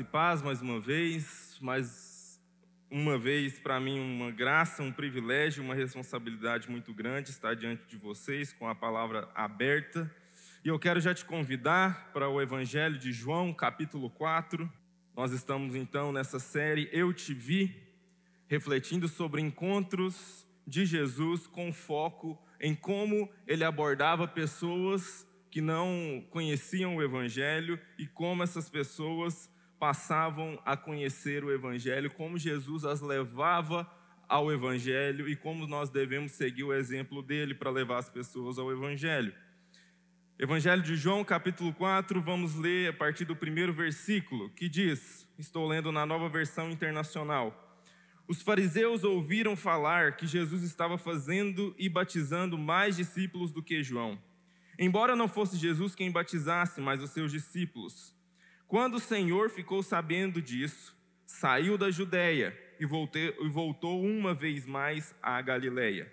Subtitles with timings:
[0.00, 2.40] e paz mais uma vez, mais
[2.88, 7.96] uma vez para mim uma graça, um privilégio, uma responsabilidade muito grande estar diante de
[7.96, 10.08] vocês com a palavra aberta.
[10.64, 14.70] E eu quero já te convidar para o Evangelho de João, capítulo 4.
[15.16, 17.74] Nós estamos então nessa série Eu Te Vi,
[18.46, 26.96] refletindo sobre encontros de Jesus com foco em como ele abordava pessoas que não conheciam
[26.96, 33.90] o Evangelho e como essas pessoas passavam a conhecer o Evangelho, como Jesus as levava
[34.28, 38.70] ao Evangelho e como nós devemos seguir o exemplo dele para levar as pessoas ao
[38.70, 39.32] Evangelho.
[40.38, 45.66] Evangelho de João, capítulo 4, vamos ler a partir do primeiro versículo, que diz: Estou
[45.66, 47.64] lendo na nova versão internacional.
[48.28, 54.18] Os fariseus ouviram falar que Jesus estava fazendo e batizando mais discípulos do que João
[54.78, 58.14] embora não fosse Jesus quem batizasse, mas os seus discípulos.
[58.68, 65.40] Quando o Senhor ficou sabendo disso, saiu da Judéia e, voltou uma vez mais à
[65.40, 66.12] Galiléia.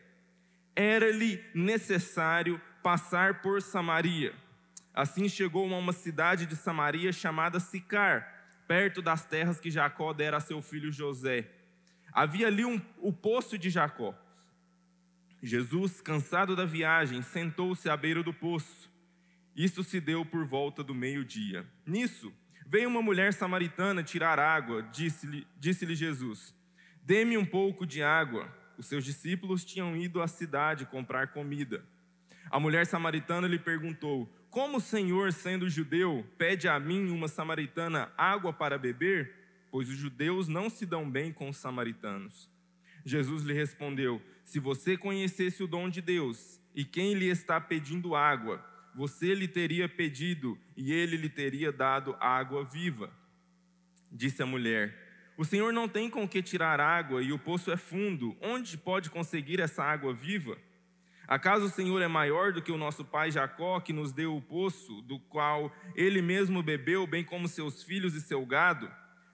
[0.74, 4.34] Era-lhe necessário passar por Samaria.
[4.94, 8.26] Assim chegou a uma cidade de Samaria chamada Sicar,
[8.66, 11.52] perto das terras que Jacó dera a seu filho José.
[12.14, 14.16] Havia ali um, o poço de Jacó.
[15.44, 18.90] Jesus, cansado da viagem, sentou-se à beira do poço.
[19.54, 21.66] Isto se deu por volta do meio-dia.
[21.86, 22.34] Nisso,
[22.66, 24.82] veio uma mulher samaritana tirar água.
[24.84, 26.54] Disse-lhe disse Jesus:
[27.04, 28.52] Dê-me um pouco de água.
[28.78, 31.86] Os seus discípulos tinham ido à cidade comprar comida.
[32.50, 38.12] A mulher samaritana lhe perguntou: Como o Senhor, sendo judeu, pede a mim, uma samaritana,
[38.18, 39.34] água para beber?
[39.72, 42.50] Pois os judeus não se dão bem com os samaritanos.
[43.06, 48.16] Jesus lhe respondeu: Se você conhecesse o dom de Deus e quem lhe está pedindo
[48.16, 48.64] água,
[48.96, 53.12] você lhe teria pedido e ele lhe teria dado água viva.
[54.10, 54.96] Disse a mulher:
[55.38, 58.38] O Senhor não tem com que tirar água e o poço é fundo.
[58.40, 60.58] Onde pode conseguir essa água viva?
[61.28, 64.42] Acaso o Senhor é maior do que o nosso pai Jacó, que nos deu o
[64.42, 68.90] poço, do qual ele mesmo bebeu, bem como seus filhos e seu gado?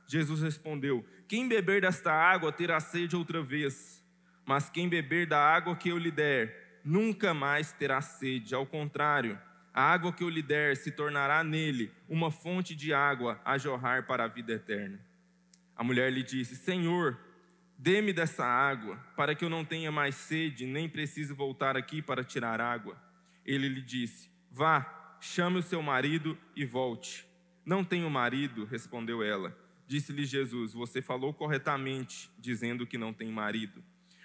[0.07, 4.03] Jesus respondeu: Quem beber desta água terá sede outra vez,
[4.43, 8.55] mas quem beber da água que eu lhe der, nunca mais terá sede.
[8.55, 9.37] Ao contrário,
[9.73, 14.05] a água que eu lhe der se tornará nele uma fonte de água a jorrar
[14.05, 14.99] para a vida eterna.
[15.75, 17.17] A mulher lhe disse: Senhor,
[17.77, 22.23] dê-me dessa água, para que eu não tenha mais sede, nem precise voltar aqui para
[22.23, 23.01] tirar água.
[23.45, 27.25] Ele lhe disse: Vá, chame o seu marido e volte.
[27.65, 29.57] Não tenho marido, respondeu ela.
[29.87, 33.81] Disse-lhe Jesus: Você falou corretamente, dizendo que não tem marido.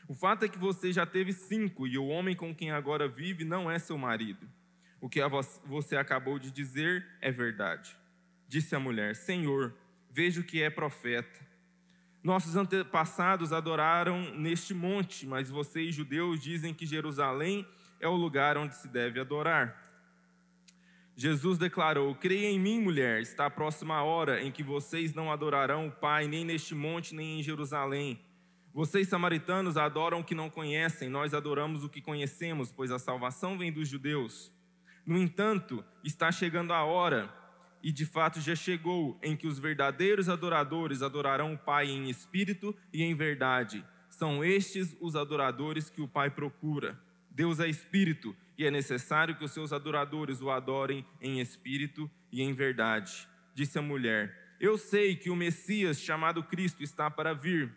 [0.09, 3.45] O fato é que você já teve cinco e o homem com quem agora vive
[3.45, 4.49] não é seu marido.
[5.01, 5.21] O que
[5.65, 7.97] você acabou de dizer é verdade.
[8.49, 9.75] Disse a mulher: Senhor,
[10.11, 11.47] vejo que é profeta.
[12.23, 17.67] Nossos antepassados adoraram neste monte, mas vocês, judeus, dizem que Jerusalém
[18.01, 19.81] é o lugar onde se deve adorar.
[21.17, 25.89] Jesus declarou: Creia em mim, mulher, está próxima a hora em que vocês não adorarão
[25.89, 28.21] o Pai, nem neste monte, nem em Jerusalém.
[28.75, 33.57] Vocês, samaritanos, adoram o que não conhecem, nós adoramos o que conhecemos, pois a salvação
[33.57, 34.53] vem dos judeus.
[35.07, 37.33] No entanto, está chegando a hora,
[37.81, 42.75] e de fato já chegou, em que os verdadeiros adoradores adorarão o Pai em espírito
[42.93, 43.85] e em verdade.
[44.11, 46.99] São estes os adoradores que o Pai procura.
[47.31, 52.43] Deus é espírito e é necessário que os seus adoradores o adorem em espírito e
[52.43, 53.29] em verdade.
[53.55, 57.73] Disse a mulher: Eu sei que o Messias, chamado Cristo, está para vir.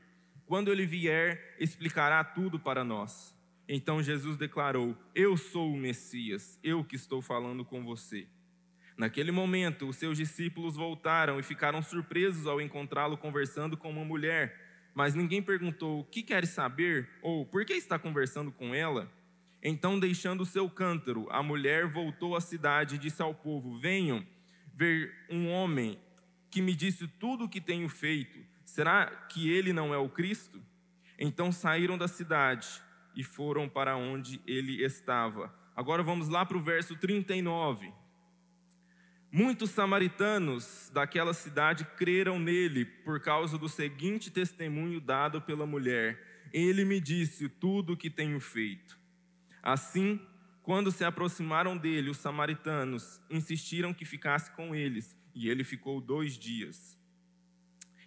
[0.48, 3.38] Quando ele vier, explicará tudo para nós.
[3.72, 8.28] Então Jesus declarou: Eu sou o Messias, eu que estou falando com você.
[8.97, 14.89] Naquele momento, os seus discípulos voltaram e ficaram surpresos ao encontrá-lo conversando com uma mulher.
[14.95, 17.07] Mas ninguém perguntou: O que quer saber?
[17.21, 19.07] ou por que está conversando com ela?
[19.62, 24.25] Então, deixando o seu cântaro, a mulher voltou à cidade e disse ao povo: Venham
[24.74, 26.00] ver um homem
[26.50, 28.39] que me disse tudo o que tenho feito.
[28.65, 30.60] Será que ele não é o Cristo?
[31.19, 35.54] Então saíram da cidade e foram para onde ele estava.
[35.76, 37.92] Agora vamos lá para o verso 39.
[39.32, 46.84] Muitos samaritanos daquela cidade creram nele por causa do seguinte testemunho dado pela mulher: Ele
[46.84, 48.98] me disse tudo o que tenho feito.
[49.62, 50.20] Assim,
[50.64, 56.38] quando se aproximaram dele, os samaritanos insistiram que ficasse com eles, e ele ficou dois
[56.38, 57.00] dias.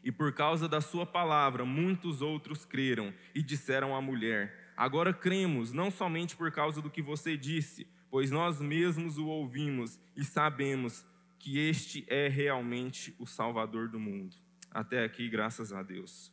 [0.05, 5.73] E por causa da sua palavra, muitos outros creram e disseram à mulher: Agora cremos,
[5.73, 11.05] não somente por causa do que você disse, pois nós mesmos o ouvimos e sabemos
[11.39, 14.37] que este é realmente o Salvador do mundo.
[14.71, 16.33] Até aqui, graças a Deus.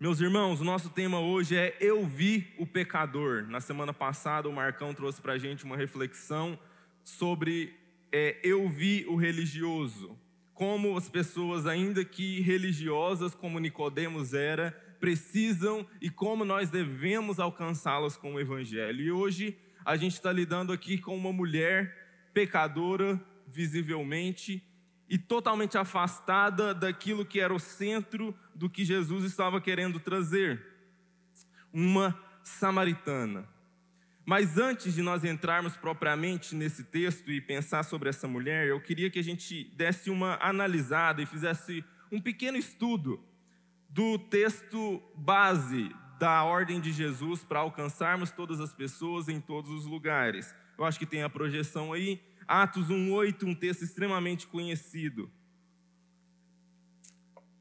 [0.00, 3.48] Meus irmãos, o nosso tema hoje é Eu vi o pecador.
[3.48, 6.56] Na semana passada, o Marcão trouxe para a gente uma reflexão
[7.02, 7.74] sobre
[8.12, 10.16] é, Eu vi o religioso.
[10.54, 18.16] Como as pessoas, ainda que religiosas, como Nicodemos era, precisam e como nós devemos alcançá-las
[18.16, 19.00] com o Evangelho.
[19.00, 24.62] E hoje a gente está lidando aqui com uma mulher pecadora, visivelmente,
[25.08, 30.62] e totalmente afastada daquilo que era o centro do que Jesus estava querendo trazer.
[31.72, 33.48] Uma samaritana.
[34.26, 39.08] Mas antes de nós entrarmos propriamente nesse texto e pensar sobre essa mulher, eu queria
[39.08, 43.24] que a gente desse uma analisada e fizesse um pequeno estudo
[43.88, 49.86] do texto base da ordem de Jesus para alcançarmos todas as pessoas em todos os
[49.86, 50.54] lugares.
[50.76, 55.30] Eu acho que tem a projeção aí, Atos 1:8, um texto extremamente conhecido,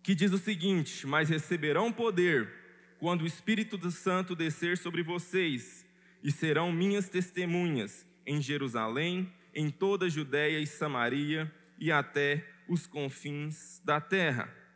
[0.02, 2.52] que diz o seguinte: "Mas receberão poder
[3.00, 5.86] quando o Espírito Santo descer sobre vocês,
[6.24, 12.88] e serão minhas testemunhas em Jerusalém, em toda a Judéia e Samaria e até os
[12.88, 14.67] confins da terra."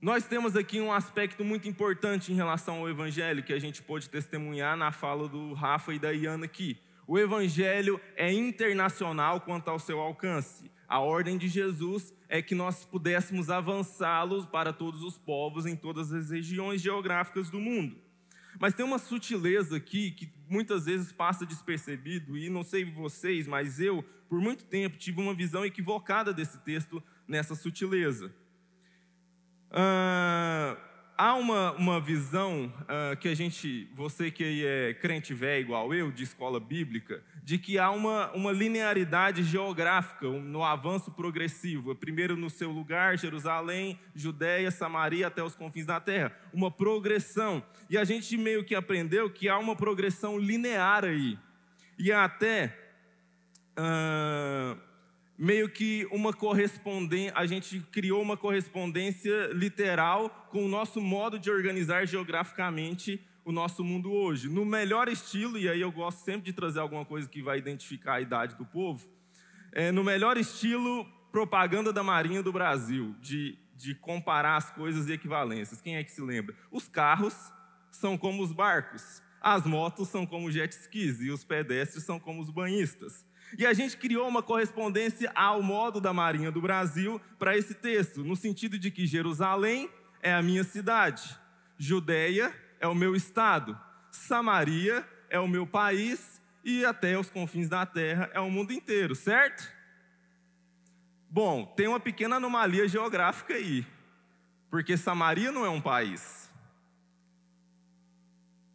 [0.00, 4.08] Nós temos aqui um aspecto muito importante em relação ao Evangelho que a gente pôde
[4.08, 6.78] testemunhar na fala do Rafa e da Iana aqui.
[7.04, 10.70] O Evangelho é internacional quanto ao seu alcance.
[10.86, 16.12] A ordem de Jesus é que nós pudéssemos avançá-los para todos os povos em todas
[16.12, 17.96] as regiões geográficas do mundo.
[18.60, 23.80] Mas tem uma sutileza aqui que muitas vezes passa despercebido, e não sei vocês, mas
[23.80, 28.32] eu, por muito tempo, tive uma visão equivocada desse texto nessa sutileza.
[31.20, 36.12] Há uma, uma visão uh, que a gente, você que é crente velho igual eu,
[36.12, 41.92] de escola bíblica, de que há uma, uma linearidade geográfica no avanço progressivo.
[41.96, 46.30] Primeiro no seu lugar, Jerusalém, Judéia, Samaria, até os confins da terra.
[46.52, 47.64] Uma progressão.
[47.90, 51.36] E a gente meio que aprendeu que há uma progressão linear aí.
[51.98, 52.78] E até.
[55.38, 61.48] Meio que uma correspondência, a gente criou uma correspondência literal com o nosso modo de
[61.48, 64.48] organizar geograficamente o nosso mundo hoje.
[64.48, 68.14] No melhor estilo, e aí eu gosto sempre de trazer alguma coisa que vai identificar
[68.14, 69.08] a idade do povo,
[69.70, 75.12] é, no melhor estilo propaganda da Marinha do Brasil, de, de comparar as coisas e
[75.12, 75.80] equivalências.
[75.80, 76.54] Quem é que se lembra?
[76.70, 77.34] Os carros
[77.92, 82.40] são como os barcos, as motos são como jet skis e os pedestres são como
[82.40, 83.24] os banhistas.
[83.56, 88.22] E a gente criou uma correspondência ao modo da Marinha do Brasil para esse texto,
[88.22, 89.90] no sentido de que Jerusalém
[90.22, 91.38] é a minha cidade,
[91.78, 93.78] Judeia é o meu estado,
[94.10, 99.14] Samaria é o meu país e até os confins da terra é o mundo inteiro,
[99.14, 99.72] certo?
[101.30, 103.86] Bom, tem uma pequena anomalia geográfica aí,
[104.70, 106.50] porque Samaria não é um país.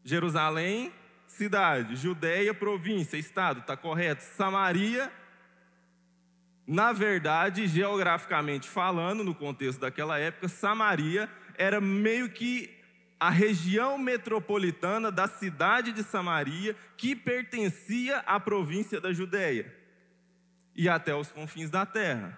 [0.03, 0.91] Jerusalém
[1.33, 4.23] cidade, Judéia, província, estado, está correto?
[4.23, 5.11] Samaria,
[6.65, 12.69] na verdade, geograficamente falando, no contexto daquela época, Samaria era meio que
[13.19, 19.73] a região metropolitana da cidade de Samaria, que pertencia à província da Judéia
[20.75, 22.37] e até os confins da terra.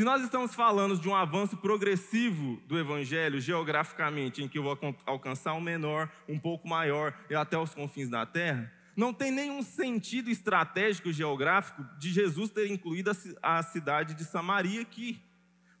[0.00, 4.78] Se nós estamos falando de um avanço progressivo do Evangelho geograficamente, em que eu vou
[5.04, 9.60] alcançar um menor, um pouco maior e até os confins da terra, não tem nenhum
[9.60, 13.10] sentido estratégico geográfico de Jesus ter incluído
[13.42, 15.22] a cidade de Samaria aqui.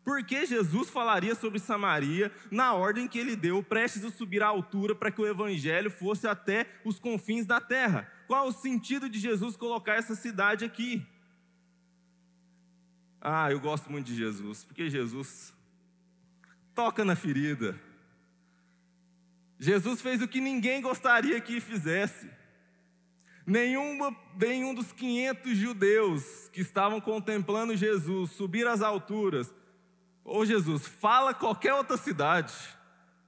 [0.04, 4.48] Por que Jesus falaria sobre Samaria na ordem que ele deu, prestes a subir à
[4.48, 8.06] altura para que o evangelho fosse até os confins da terra?
[8.26, 11.06] Qual o sentido de Jesus colocar essa cidade aqui?
[13.20, 15.52] Ah, eu gosto muito de Jesus, porque Jesus
[16.74, 17.78] toca na ferida.
[19.58, 22.30] Jesus fez o que ninguém gostaria que fizesse.
[23.46, 29.52] Nenhuma, nenhum dos 500 judeus que estavam contemplando Jesus subir às alturas.
[30.24, 32.54] Ô oh, Jesus, fala qualquer outra cidade.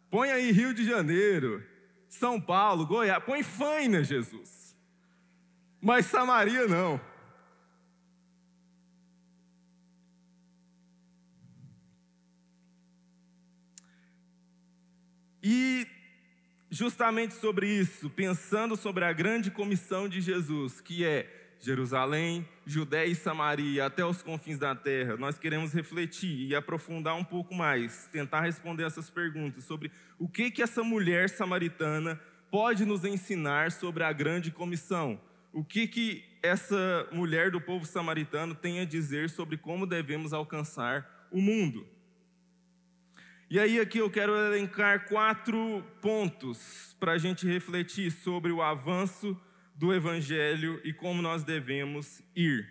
[0.08, 1.62] Põe aí Rio de Janeiro,
[2.08, 3.22] São Paulo, Goiás.
[3.24, 4.74] Põe Faina, Jesus.
[5.80, 7.00] Mas Samaria não.
[15.42, 15.86] E
[16.70, 21.28] justamente sobre isso, pensando sobre a grande comissão de Jesus, que é
[21.60, 27.24] Jerusalém, Judéia e Samaria, até os confins da terra, nós queremos refletir e aprofundar um
[27.24, 32.20] pouco mais, tentar responder essas perguntas sobre o que que essa mulher samaritana
[32.50, 35.20] pode nos ensinar sobre a grande comissão.
[35.52, 41.28] o que, que essa mulher do povo samaritano tem a dizer sobre como devemos alcançar
[41.30, 41.86] o mundo.
[43.52, 49.38] E aí, aqui eu quero elencar quatro pontos para a gente refletir sobre o avanço
[49.74, 52.66] do Evangelho e como nós devemos ir.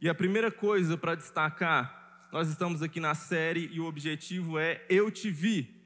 [0.00, 4.82] E a primeira coisa para destacar, nós estamos aqui na série e o objetivo é
[4.88, 5.84] Eu Te Vi.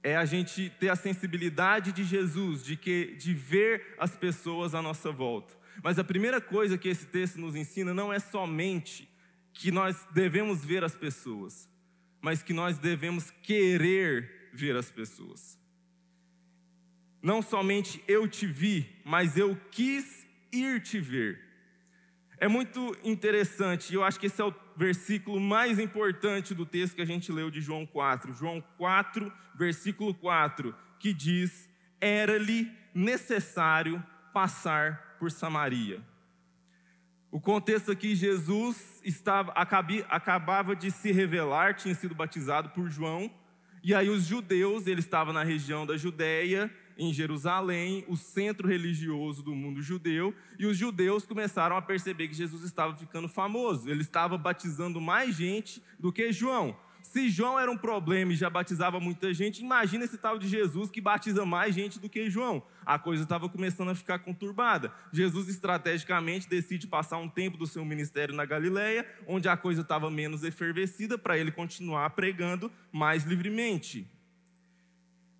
[0.00, 4.80] É a gente ter a sensibilidade de Jesus, de, que, de ver as pessoas à
[4.80, 5.56] nossa volta.
[5.82, 9.10] Mas a primeira coisa que esse texto nos ensina não é somente
[9.52, 11.68] que nós devemos ver as pessoas,
[12.20, 15.58] mas que nós devemos querer ver as pessoas.
[17.22, 21.40] Não somente eu te vi, mas eu quis ir te ver.
[22.38, 26.94] É muito interessante, e eu acho que esse é o versículo mais importante do texto
[26.94, 28.32] que a gente leu de João 4.
[28.32, 31.68] João 4, versículo 4, que diz:
[32.00, 36.00] Era-lhe necessário passar por Samaria.
[37.30, 43.30] O contexto aqui, Jesus estava, acabava de se revelar, tinha sido batizado por João,
[43.84, 49.42] e aí os judeus, ele estava na região da Judéia, em Jerusalém, o centro religioso
[49.42, 54.00] do mundo judeu, e os judeus começaram a perceber que Jesus estava ficando famoso, ele
[54.00, 56.76] estava batizando mais gente do que João.
[57.08, 60.90] Se João era um problema e já batizava muita gente, imagina esse tal de Jesus
[60.90, 62.62] que batiza mais gente do que João.
[62.84, 64.92] A coisa estava começando a ficar conturbada.
[65.10, 70.10] Jesus estrategicamente decide passar um tempo do seu ministério na Galileia, onde a coisa estava
[70.10, 74.06] menos efervescida, para ele continuar pregando mais livremente.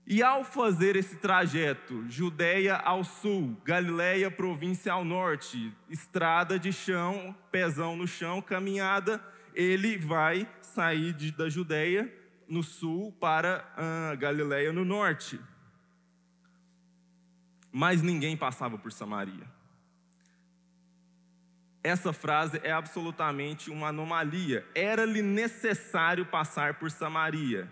[0.06, 7.36] E ao fazer esse trajeto, Judéia ao sul, Galileia, província ao norte, estrada de chão,
[7.52, 9.22] pezão no chão, caminhada,
[9.58, 12.08] ele vai sair de, da Judéia
[12.48, 15.40] no sul para a Galileia no norte.
[17.72, 19.44] Mas ninguém passava por Samaria.
[21.82, 24.64] Essa frase é absolutamente uma anomalia.
[24.76, 27.68] Era-lhe necessário passar por Samaria.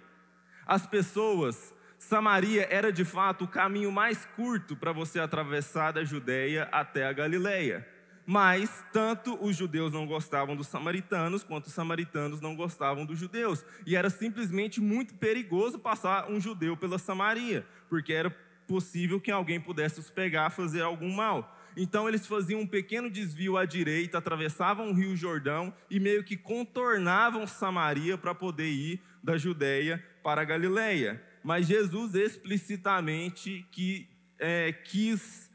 [0.66, 6.68] As pessoas, Samaria era de fato o caminho mais curto para você atravessar da Judéia
[6.72, 7.86] até a Galileia.
[8.26, 13.64] Mas tanto os judeus não gostavam dos samaritanos, quanto os samaritanos não gostavam dos judeus.
[13.87, 18.28] E era simplesmente muito perigoso passar um judeu pela Samaria, porque era
[18.66, 21.56] possível que alguém pudesse os pegar, fazer algum mal.
[21.76, 26.37] Então eles faziam um pequeno desvio à direita, atravessavam o Rio Jordão e meio que
[26.37, 31.23] contornavam Samaria para poder ir da Judéia para a Galileia.
[31.45, 35.50] Mas Jesus explicitamente que, é, quis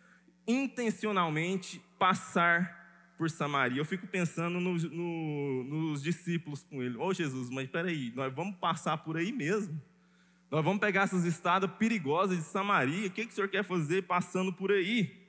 [0.48, 2.82] intencionalmente passar
[3.18, 3.80] por Samaria.
[3.80, 6.98] Eu fico pensando no, no, nos discípulos com ele.
[6.98, 9.80] Ô oh, Jesus, mas peraí, nós vamos passar por aí mesmo?
[10.50, 13.08] Nós vamos pegar essas estradas perigosas de Samaria?
[13.08, 15.22] O que, que o senhor quer fazer passando por aí?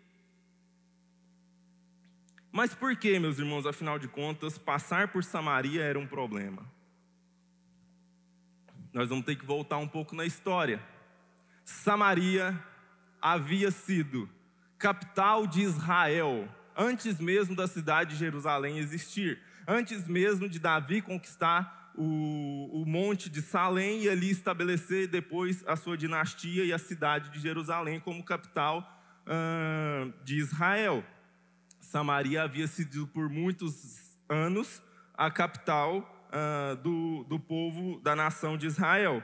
[2.50, 6.66] Mas por que, meus irmãos, afinal de contas, passar por Samaria era um problema?
[8.92, 10.82] Nós vamos ter que voltar um pouco na história.
[11.64, 12.58] Samaria
[13.20, 14.28] havia sido
[14.82, 21.92] capital de Israel antes mesmo da cidade de Jerusalém existir, antes mesmo de Davi conquistar
[21.94, 27.30] o, o monte de Salém e ali estabelecer depois a sua dinastia e a cidade
[27.30, 28.98] de Jerusalém como capital
[30.24, 31.04] de Israel.
[31.80, 34.82] Samaria havia sido por muitos anos
[35.14, 36.28] a capital
[36.82, 39.22] do, do povo da nação de Israel.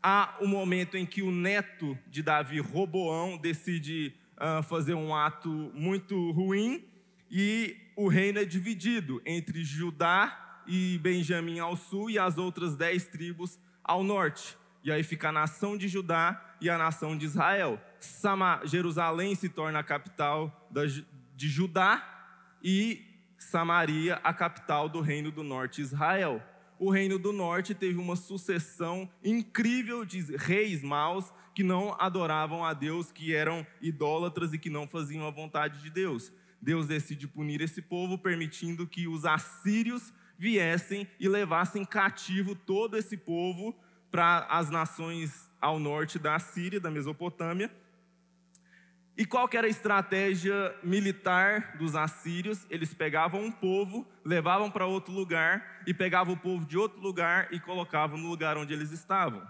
[0.00, 5.48] Há um momento em que o neto de Davi, Roboão, decide uh, fazer um ato
[5.74, 6.84] muito ruim
[7.30, 13.06] e o reino é dividido entre Judá e Benjamim ao sul e as outras dez
[13.06, 14.56] tribos ao norte.
[14.84, 17.80] E aí fica a nação de Judá e a nação de Israel.
[17.98, 22.16] Sama, Jerusalém se torna a capital da, de Judá
[22.62, 23.04] e
[23.38, 26.42] Samaria a capital do reino do norte Israel.
[26.78, 32.74] O reino do norte teve uma sucessão incrível de reis maus que não adoravam a
[32.74, 36.30] Deus, que eram idólatras e que não faziam a vontade de Deus.
[36.60, 43.16] Deus decide punir esse povo, permitindo que os assírios viessem e levassem cativo todo esse
[43.16, 43.74] povo
[44.10, 47.74] para as nações ao norte da Síria, da Mesopotâmia.
[49.16, 52.66] E qual era a estratégia militar dos assírios?
[52.68, 57.48] Eles pegavam um povo, levavam para outro lugar e pegavam o povo de outro lugar
[57.50, 59.42] e colocavam no lugar onde eles estavam.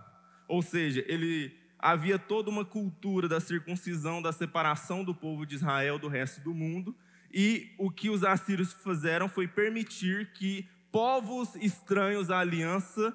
[0.47, 5.99] Ou seja, ele havia toda uma cultura da circuncisão, da separação do povo de Israel
[5.99, 6.95] do resto do mundo,
[7.33, 13.15] e o que os assírios fizeram foi permitir que povos estranhos à aliança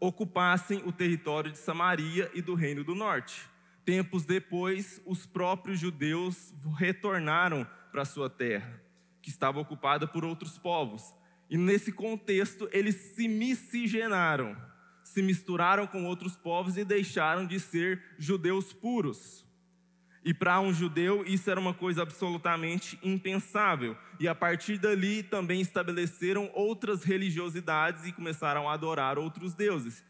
[0.00, 3.48] ocupassem o território de Samaria e do Reino do Norte.
[3.84, 8.80] Tempos depois, os próprios judeus retornaram para sua terra,
[9.20, 11.14] que estava ocupada por outros povos.
[11.50, 14.56] E nesse contexto, eles se miscigenaram,
[15.14, 19.46] se misturaram com outros povos e deixaram de ser judeus puros.
[20.24, 23.96] E para um judeu isso era uma coisa absolutamente impensável.
[24.18, 30.02] E a partir dali também estabeleceram outras religiosidades e começaram a adorar outros deuses.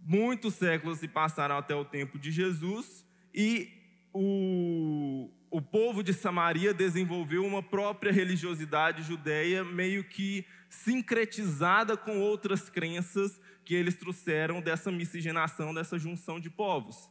[0.00, 3.70] Muitos séculos se passaram até o tempo de Jesus e
[4.12, 12.68] o, o povo de Samaria desenvolveu uma própria religiosidade judeia, meio que sincretizada com outras
[12.68, 17.10] crenças que eles trouxeram dessa miscigenação, dessa junção de povos.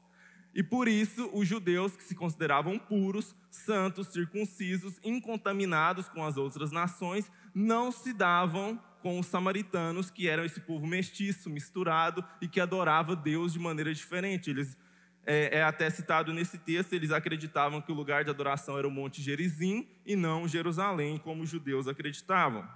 [0.53, 6.71] E por isso, os judeus que se consideravam puros, santos, circuncisos, incontaminados com as outras
[6.71, 12.59] nações, não se davam com os samaritanos, que eram esse povo mestiço, misturado e que
[12.59, 14.49] adorava Deus de maneira diferente.
[14.49, 14.77] Eles
[15.25, 18.91] é, é, até citado nesse texto, eles acreditavam que o lugar de adoração era o
[18.91, 22.67] Monte Gerizim e não Jerusalém, como os judeus acreditavam.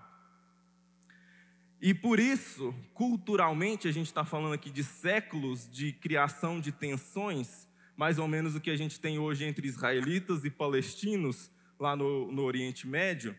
[1.82, 7.68] E por isso, culturalmente, a gente está falando aqui de séculos de criação de tensões,
[7.98, 12.32] mais ou menos o que a gente tem hoje entre israelitas e palestinos, lá no,
[12.32, 13.36] no Oriente Médio.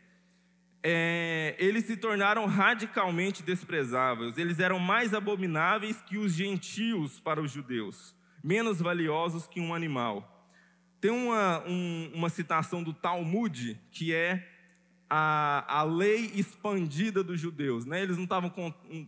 [0.82, 7.50] É, eles se tornaram radicalmente desprezáveis, eles eram mais abomináveis que os gentios para os
[7.50, 8.14] judeus,
[8.44, 10.48] menos valiosos que um animal.
[11.00, 14.55] Tem uma, um, uma citação do Talmud que é
[15.08, 17.84] a, a lei expandida dos judeus.
[17.84, 18.02] Né?
[18.02, 18.52] Eles não estavam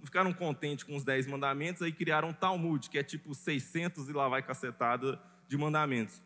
[0.04, 4.12] ficaram contentes com os dez mandamentos, aí criaram o Talmud, que é tipo 600 e
[4.12, 6.22] lá vai cacetada de mandamentos.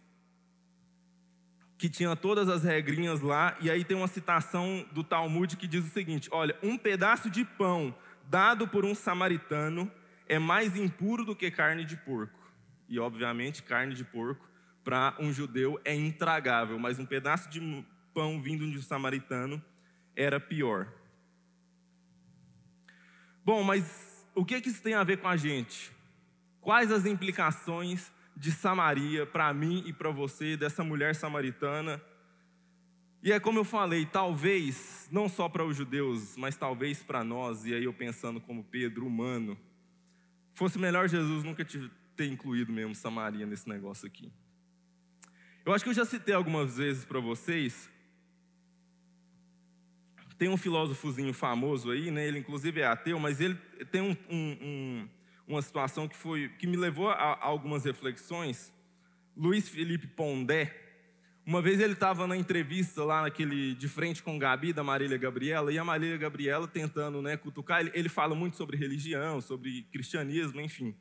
[1.79, 5.85] Que tinha todas as regrinhas lá, e aí tem uma citação do Talmud que diz
[5.85, 7.95] o seguinte: olha, um pedaço de pão
[8.28, 9.91] dado por um samaritano
[10.28, 12.39] é mais impuro do que carne de porco.
[12.89, 14.49] E obviamente, carne de porco
[14.85, 17.61] para um judeu é intragável, mas um pedaço de
[18.12, 19.62] pão vindo de um samaritano
[20.14, 20.92] era pior.
[23.44, 25.92] Bom, mas o que, que isso tem a ver com a gente?
[26.60, 32.00] Quais as implicações de Samaria para mim e para você, dessa mulher samaritana?
[33.22, 37.64] E é como eu falei, talvez, não só para os judeus, mas talvez para nós,
[37.66, 39.56] e aí eu pensando como Pedro, humano,
[40.52, 41.64] fosse melhor Jesus nunca
[42.16, 44.32] ter incluído mesmo Samaria nesse negócio aqui.
[45.64, 47.88] Eu acho que eu já citei algumas vezes para vocês
[50.43, 52.26] tem um filósofozinho famoso aí, né?
[52.26, 53.55] ele inclusive é ateu, mas ele
[53.93, 55.09] tem um, um, um,
[55.47, 58.73] uma situação que, foi, que me levou a, a algumas reflexões.
[59.37, 60.76] Luiz Felipe Pondé,
[61.47, 65.73] uma vez ele estava na entrevista lá naquele de frente com Gabi da Marília Gabriela
[65.73, 70.61] e a Marília Gabriela tentando né, cutucar, ele, ele fala muito sobre religião, sobre cristianismo,
[70.61, 70.93] enfim.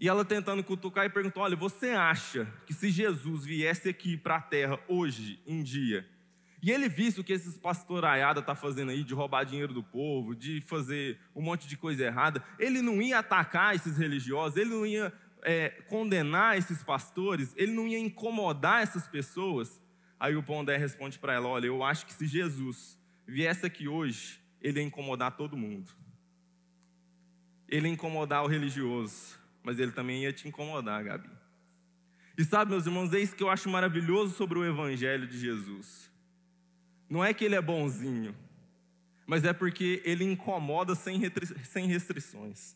[0.00, 4.36] E ela tentando cutucar e perguntou: Olha, você acha que se Jesus viesse aqui para
[4.36, 6.08] a terra hoje, em dia,
[6.64, 10.34] e ele visse o que esses pastoraiada tá fazendo aí de roubar dinheiro do povo,
[10.34, 14.86] de fazer um monte de coisa errada, ele não ia atacar esses religiosos, ele não
[14.86, 19.78] ia é, condenar esses pastores, ele não ia incomodar essas pessoas.
[20.18, 24.40] Aí o Pondé responde para ela: Olha, eu acho que se Jesus viesse aqui hoje,
[24.58, 25.92] ele ia incomodar todo mundo.
[27.68, 31.28] Ele ia incomodar o religioso, mas ele também ia te incomodar, Gabi.
[32.38, 36.13] E sabe, meus irmãos, é isso que eu acho maravilhoso sobre o Evangelho de Jesus.
[37.08, 38.34] Não é que ele é bonzinho,
[39.26, 41.18] mas é porque ele incomoda sem
[41.86, 42.74] restrições.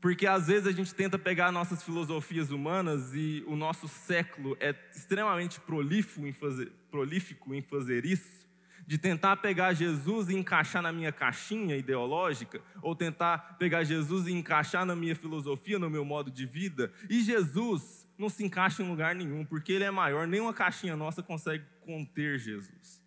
[0.00, 4.74] Porque às vezes a gente tenta pegar nossas filosofias humanas e o nosso século é
[4.94, 8.46] extremamente prolífico em fazer, prolífico em fazer isso,
[8.86, 14.32] de tentar pegar Jesus e encaixar na minha caixinha ideológica, ou tentar pegar Jesus e
[14.32, 18.88] encaixar na minha filosofia, no meu modo de vida, e Jesus não se encaixa em
[18.88, 23.02] lugar nenhum, porque ele é maior, nenhuma caixinha nossa consegue conter Jesus.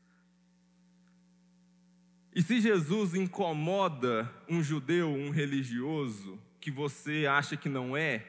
[2.33, 8.25] E se Jesus incomoda um judeu, um religioso, que você acha que não é,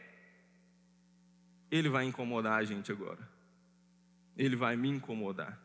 [1.70, 3.28] ele vai incomodar a gente agora.
[4.36, 5.60] Ele vai me incomodar.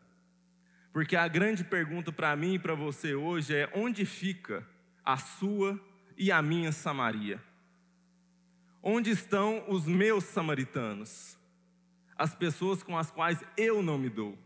[0.92, 4.66] Porque a grande pergunta para mim e para você hoje é: onde fica
[5.04, 5.80] a sua
[6.16, 7.42] e a minha Samaria?
[8.88, 11.36] Onde estão os meus samaritanos?
[12.16, 14.38] As pessoas com as quais eu não me dou.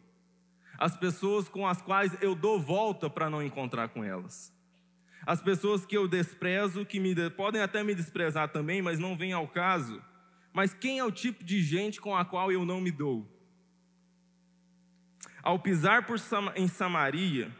[0.79, 4.51] As pessoas com as quais eu dou volta para não encontrar com elas.
[5.27, 9.35] As pessoas que eu desprezo, que me, podem até me desprezar também, mas não vem
[9.35, 10.03] ao caso.
[10.55, 13.29] Mas quem é o tipo de gente com a qual eu não me dou?
[15.43, 16.19] Ao pisar por,
[16.57, 17.55] em Samaria,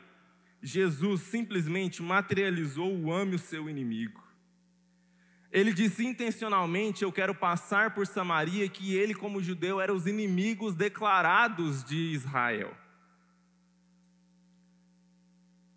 [0.63, 4.30] Jesus simplesmente materializou o ame o seu inimigo.
[5.53, 10.75] Ele disse intencionalmente: Eu quero passar por Samaria, que ele, como judeu, era os inimigos
[10.75, 12.77] declarados de Israel.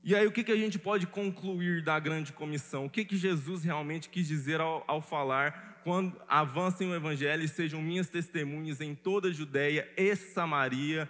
[0.03, 2.85] E aí, o que, que a gente pode concluir da grande comissão?
[2.85, 7.47] O que, que Jesus realmente quis dizer ao, ao falar quando avancem o evangelho e
[7.47, 11.09] sejam minhas testemunhas em toda a Judéia e Samaria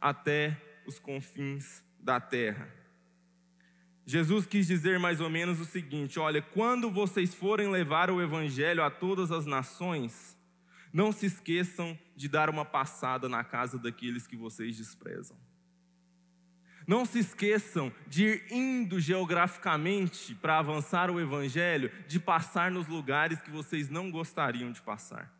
[0.00, 2.79] até os confins da terra?
[4.10, 8.82] Jesus quis dizer mais ou menos o seguinte: olha, quando vocês forem levar o evangelho
[8.82, 10.36] a todas as nações,
[10.92, 15.36] não se esqueçam de dar uma passada na casa daqueles que vocês desprezam.
[16.88, 23.40] Não se esqueçam de ir indo geograficamente para avançar o Evangelho, de passar nos lugares
[23.40, 25.32] que vocês não gostariam de passar,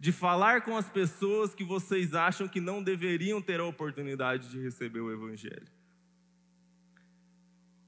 [0.00, 4.60] de falar com as pessoas que vocês acham que não deveriam ter a oportunidade de
[4.60, 5.68] receber o Evangelho.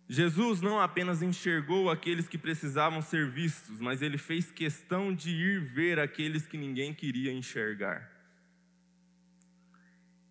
[0.09, 5.61] Jesus não apenas enxergou aqueles que precisavam ser vistos, mas ele fez questão de ir
[5.61, 8.11] ver aqueles que ninguém queria enxergar.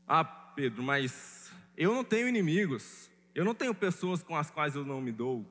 [0.07, 3.07] Ah, Pedro, mas eu não tenho inimigos.
[3.35, 5.45] Eu não tenho pessoas com as quais eu não me dou.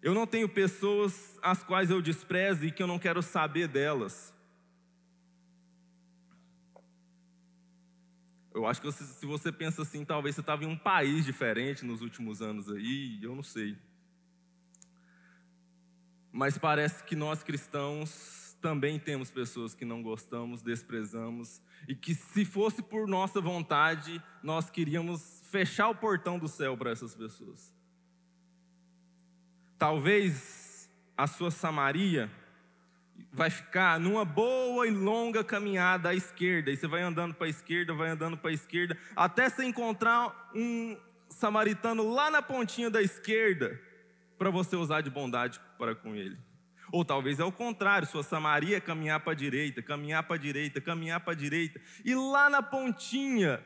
[0.00, 4.32] Eu não tenho pessoas as quais eu desprezo e que eu não quero saber delas.
[8.58, 12.02] Eu acho que se você pensa assim, talvez você estava em um país diferente nos
[12.02, 13.78] últimos anos aí, eu não sei.
[16.32, 22.44] Mas parece que nós cristãos também temos pessoas que não gostamos, desprezamos e que, se
[22.44, 27.72] fosse por nossa vontade, nós queríamos fechar o portão do céu para essas pessoas.
[29.78, 32.28] Talvez a sua Samaria
[33.32, 37.50] vai ficar numa boa e longa caminhada à esquerda, e você vai andando para a
[37.50, 40.96] esquerda, vai andando para a esquerda, até você encontrar um
[41.28, 43.80] samaritano lá na pontinha da esquerda,
[44.38, 46.38] para você usar de bondade para com ele.
[46.90, 50.80] Ou talvez é o contrário, sua Samaria caminhar para a direita, caminhar para a direita,
[50.80, 53.62] caminhar para a direita, e lá na pontinha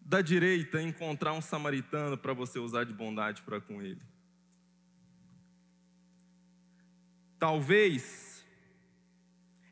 [0.00, 4.00] da direita encontrar um samaritano para você usar de bondade para com ele.
[7.38, 8.31] Talvez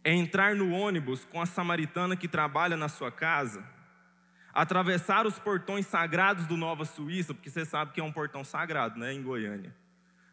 [0.03, 3.65] é entrar no ônibus com a samaritana que trabalha na sua casa,
[4.53, 8.99] atravessar os portões sagrados do Nova Suíça, porque você sabe que é um portão sagrado,
[8.99, 9.75] né, em Goiânia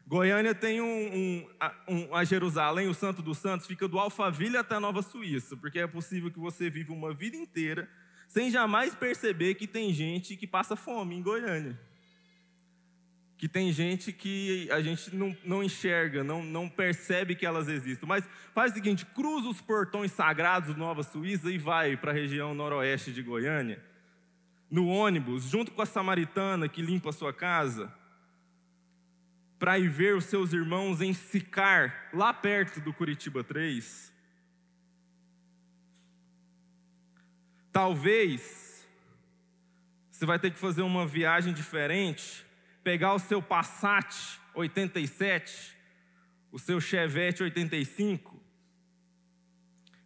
[0.08, 1.48] Goiânia tem um, um,
[1.90, 5.80] um, a Jerusalém, o Santo dos Santos, fica do Alphaville até a Nova Suíça, porque
[5.80, 7.90] é possível que você viva uma vida inteira
[8.26, 11.78] sem jamais perceber que tem gente que passa fome em Goiânia.
[13.38, 18.08] Que tem gente que a gente não, não enxerga, não, não percebe que elas existem.
[18.08, 22.14] Mas faz o seguinte: cruza os portões sagrados do Nova Suíça e vai para a
[22.14, 23.84] região noroeste de Goiânia,
[24.72, 27.94] no ônibus, junto com a samaritana que limpa a sua casa
[29.60, 34.14] para ir ver os seus irmãos em Sicar, lá perto do Curitiba 3.
[37.72, 38.88] Talvez
[40.12, 42.46] você vai ter que fazer uma viagem diferente,
[42.88, 45.76] pegar o seu Passat 87,
[46.54, 48.42] o seu Chevette 85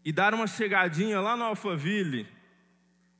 [0.03, 2.27] e dar uma chegadinha lá no Alphaville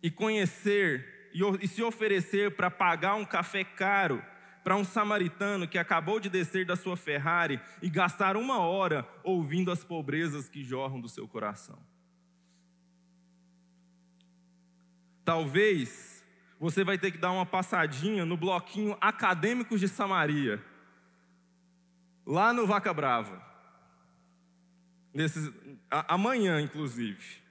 [0.02, 4.20] e conhecer e, e se oferecer para pagar um café caro
[4.64, 9.70] para um samaritano que acabou de descer da sua Ferrari e gastar uma hora ouvindo
[9.70, 11.78] as pobrezas que jorram do seu coração.
[15.24, 16.11] Talvez
[16.62, 20.64] você vai ter que dar uma passadinha no bloquinho Acadêmicos de Samaria,
[22.24, 23.42] lá no Vaca Brava,
[25.12, 25.52] nesses,
[25.90, 27.42] a, amanhã, inclusive,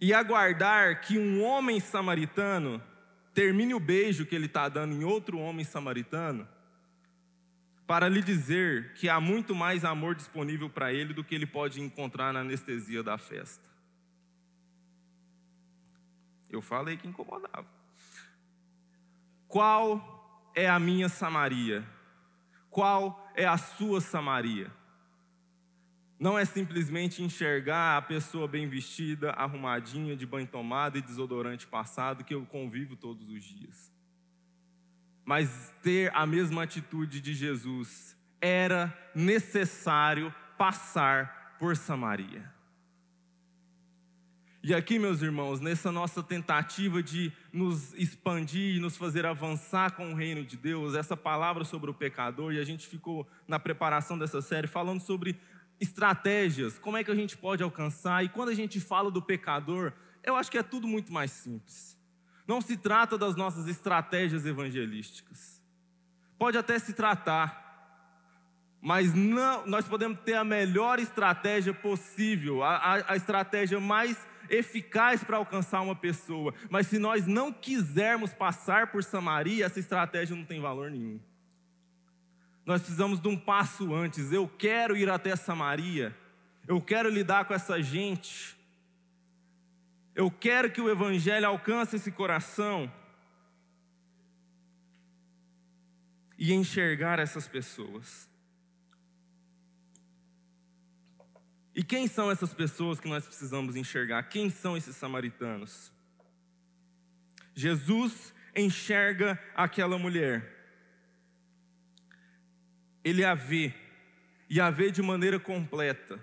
[0.00, 2.82] e aguardar que um homem samaritano
[3.32, 6.46] termine o beijo que ele está dando em outro homem samaritano,
[7.86, 11.80] para lhe dizer que há muito mais amor disponível para ele do que ele pode
[11.80, 13.75] encontrar na anestesia da festa.
[16.50, 17.66] Eu falei que incomodava.
[19.48, 21.86] Qual é a minha Samaria?
[22.70, 24.70] Qual é a sua Samaria?
[26.18, 32.24] Não é simplesmente enxergar a pessoa bem vestida, arrumadinha, de banho tomado e desodorante passado,
[32.24, 33.92] que eu convivo todos os dias.
[35.24, 38.16] Mas ter a mesma atitude de Jesus.
[38.40, 42.55] Era necessário passar por Samaria.
[44.68, 50.10] E aqui, meus irmãos, nessa nossa tentativa de nos expandir e nos fazer avançar com
[50.10, 54.18] o reino de Deus, essa palavra sobre o pecador, e a gente ficou na preparação
[54.18, 55.38] dessa série falando sobre
[55.78, 58.24] estratégias, como é que a gente pode alcançar.
[58.24, 59.92] E quando a gente fala do pecador,
[60.24, 61.96] eu acho que é tudo muito mais simples.
[62.44, 65.62] Não se trata das nossas estratégias evangelísticas.
[66.36, 67.64] Pode até se tratar,
[68.82, 74.16] Mas não, nós podemos ter a melhor estratégia possível, a, a, a estratégia mais
[74.50, 76.54] eficaz para alcançar uma pessoa.
[76.70, 81.20] Mas se nós não quisermos passar por Samaria, essa estratégia não tem valor nenhum.
[82.64, 84.32] Nós precisamos de um passo antes.
[84.32, 86.14] Eu quero ir até Samaria.
[86.66, 88.56] Eu quero lidar com essa gente.
[90.14, 92.92] Eu quero que o Evangelho alcance esse coração.
[96.36, 98.28] E enxergar essas pessoas.
[101.76, 104.22] E quem são essas pessoas que nós precisamos enxergar?
[104.22, 105.92] Quem são esses samaritanos?
[107.54, 110.54] Jesus enxerga aquela mulher.
[113.04, 113.74] Ele a vê,
[114.48, 116.18] e a vê de maneira completa.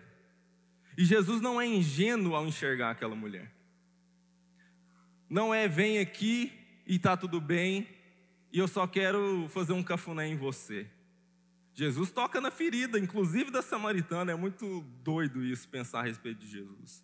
[0.97, 3.51] E Jesus não é ingênuo ao enxergar aquela mulher.
[5.29, 6.51] Não é, vem aqui
[6.87, 7.87] e está tudo bem,
[8.51, 10.87] e eu só quero fazer um cafuné em você.
[11.73, 14.31] Jesus toca na ferida, inclusive da samaritana.
[14.31, 17.03] É muito doido isso, pensar a respeito de Jesus.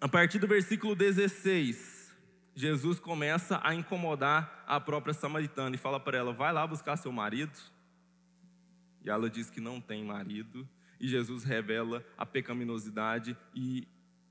[0.00, 2.12] A partir do versículo 16,
[2.54, 7.12] Jesus começa a incomodar a própria samaritana e fala para ela: vai lá buscar seu
[7.12, 7.58] marido.
[9.02, 10.68] E ela diz que não tem marido.
[10.98, 13.86] E Jesus revela a pecaminosidade e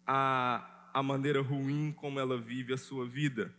[0.06, 3.54] a, a maneira ruim como ela vive a sua vida.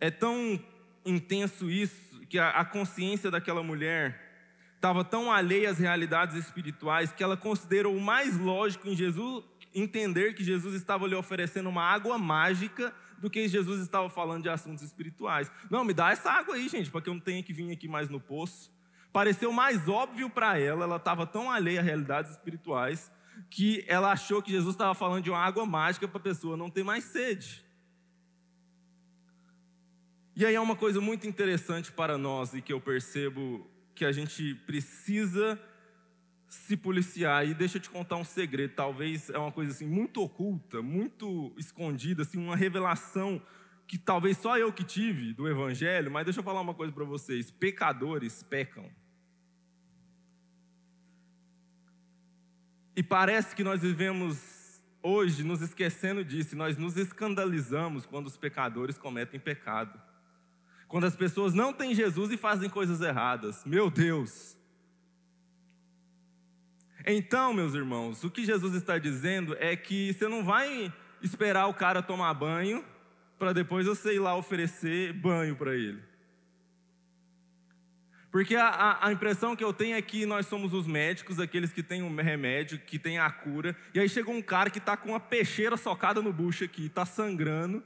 [0.00, 0.62] É tão
[1.06, 4.20] intenso isso, que a, consciência daquela mulher
[4.74, 10.34] estava tão alheia às realidades espirituais que ela considerou o mais lógico em Jesus entender
[10.34, 14.82] que Jesus estava lhe oferecendo uma água mágica do que Jesus estava falando de assuntos
[14.82, 15.50] espirituais.
[15.70, 17.86] Não, me dá essa água aí, gente, para que eu não tenha que vir aqui
[17.86, 18.72] mais no poço.
[19.12, 23.10] Pareceu mais óbvio para ela, ela estava tão alheia a realidades espirituais,
[23.50, 26.70] que ela achou que Jesus estava falando de uma água mágica para a pessoa não
[26.70, 27.65] ter mais sede.
[30.36, 34.12] E aí é uma coisa muito interessante para nós e que eu percebo que a
[34.12, 35.58] gente precisa
[36.46, 37.48] se policiar.
[37.48, 41.54] E deixa eu te contar um segredo, talvez é uma coisa assim muito oculta, muito
[41.56, 43.40] escondida, assim uma revelação
[43.86, 47.04] que talvez só eu que tive do evangelho, mas deixa eu falar uma coisa para
[47.04, 47.50] vocês.
[47.50, 48.90] Pecadores pecam.
[52.94, 58.98] E parece que nós vivemos hoje nos esquecendo disso, nós nos escandalizamos quando os pecadores
[58.98, 59.98] cometem pecado.
[60.88, 63.64] Quando as pessoas não têm Jesus e fazem coisas erradas.
[63.64, 64.56] Meu Deus.
[67.04, 71.74] Então, meus irmãos, o que Jesus está dizendo é que você não vai esperar o
[71.74, 72.84] cara tomar banho
[73.38, 76.02] para depois você ir lá oferecer banho para ele.
[78.30, 81.82] Porque a, a, impressão que eu tenho é que nós somos os médicos, aqueles que
[81.82, 84.96] têm o um remédio, que têm a cura, e aí chega um cara que está
[84.96, 87.82] com uma peixeira socada no bucho aqui, está sangrando,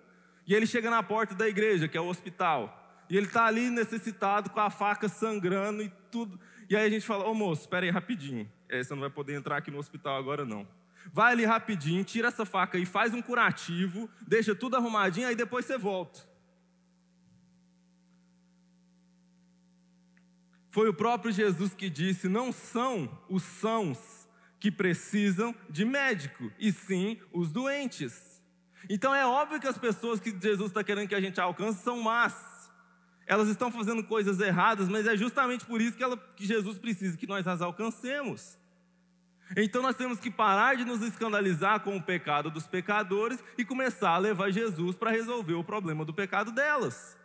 [0.47, 2.80] e ele chega na porta da igreja, que é o hospital.
[3.11, 6.39] E ele está ali necessitado, com a faca sangrando e tudo.
[6.69, 8.51] E aí a gente fala: Ô moço, espera aí rapidinho.
[8.69, 10.67] É, você não vai poder entrar aqui no hospital agora não.
[11.13, 15.65] Vai ali rapidinho, tira essa faca aí, faz um curativo, deixa tudo arrumadinho, aí depois
[15.65, 16.21] você volta.
[20.69, 24.29] Foi o próprio Jesus que disse: não são os sãos
[24.61, 28.41] que precisam de médico, e sim os doentes.
[28.89, 32.01] Então é óbvio que as pessoas que Jesus está querendo que a gente alcance são
[32.01, 32.50] más
[33.31, 37.17] elas estão fazendo coisas erradas, mas é justamente por isso que, ela, que Jesus precisa
[37.17, 38.59] que nós as alcancemos.
[39.57, 44.11] Então nós temos que parar de nos escandalizar com o pecado dos pecadores e começar
[44.11, 47.17] a levar Jesus para resolver o problema do pecado delas.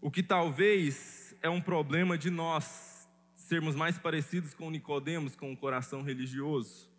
[0.00, 5.56] O que talvez é um problema de nós sermos mais parecidos com Nicodemos, com o
[5.56, 6.91] coração religioso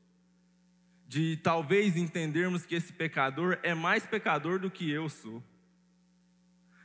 [1.14, 5.44] de talvez entendermos que esse pecador é mais pecador do que eu sou.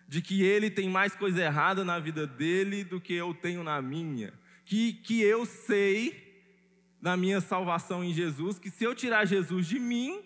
[0.06, 3.80] De que ele tem mais coisa errada na vida dele do que eu tenho na
[3.80, 4.34] minha.
[4.66, 6.44] Que, que eu sei,
[7.00, 10.22] na minha salvação em Jesus, que se eu tirar Jesus de mim,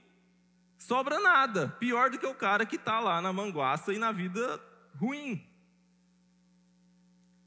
[0.76, 1.68] sobra nada.
[1.68, 4.60] Pior do que o cara que está lá na manguaça e na vida
[4.96, 5.46] ruim.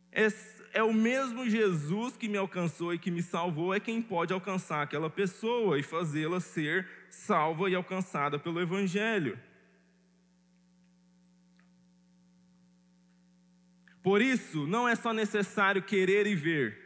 [0.10, 4.34] Esse, é o mesmo Jesus que me alcançou e que me salvou, é quem pode
[4.34, 9.40] alcançar aquela pessoa e fazê-la ser salva e alcançada pelo Evangelho.
[14.04, 16.78] Por isso, não é só necessário querer e ver,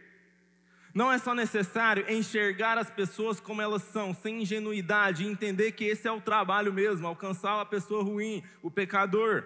[0.94, 5.86] não é só necessário enxergar as pessoas como elas são, sem ingenuidade, e entender que
[5.86, 9.44] esse é o trabalho mesmo, alcançar a pessoa ruim, o pecador,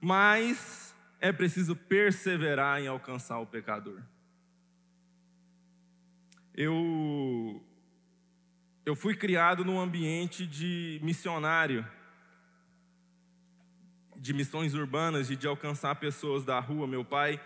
[0.00, 0.89] mas
[1.20, 4.00] é preciso perseverar em alcançar o pecador.
[6.54, 7.62] Eu,
[8.84, 11.86] eu fui criado num ambiente de missionário,
[14.16, 16.86] de missões urbanas e de alcançar pessoas da rua.
[16.86, 17.40] Meu pai,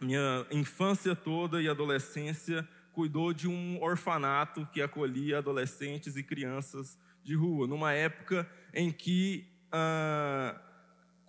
[0.00, 7.34] minha infância toda e adolescência, cuidou de um orfanato que acolhia adolescentes e crianças de
[7.34, 10.58] rua, numa época em que ah,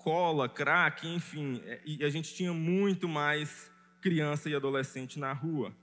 [0.08, 5.76] cola, crack, enfim, é, e a gente tinha muito mais criança e adolescente na rua.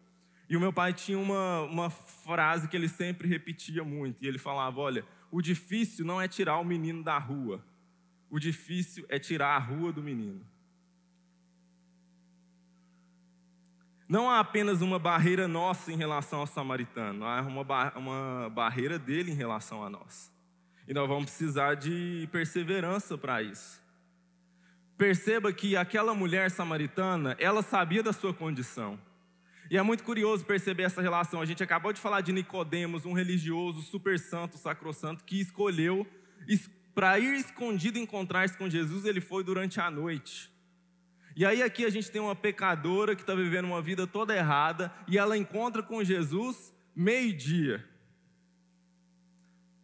[0.49, 4.39] E o meu pai tinha uma, uma frase que ele sempre repetia muito, e ele
[4.39, 7.63] falava: Olha, o difícil não é tirar o menino da rua,
[8.31, 10.41] o difícil é tirar a rua do menino.
[14.09, 19.33] Não há apenas uma barreira nossa em relação ao samaritano, há uma, uma barreira dele
[19.33, 20.33] em relação a nós.
[20.89, 23.84] E nós vamos precisar de perseverança para isso.
[24.97, 28.99] Perceba que aquela mulher samaritana, ela sabia da sua condição.
[29.71, 31.41] E é muito curioso perceber essa relação.
[31.41, 36.07] A gente acabou de falar de Nicodemos, um religioso super santo, sacrossanto, que escolheu
[36.95, 40.51] para ir escondido encontrar-se com Jesus, ele foi durante a noite.
[41.37, 44.93] E aí aqui a gente tem uma pecadora que está vivendo uma vida toda errada
[45.09, 47.85] e ela encontra com Jesus meio-dia.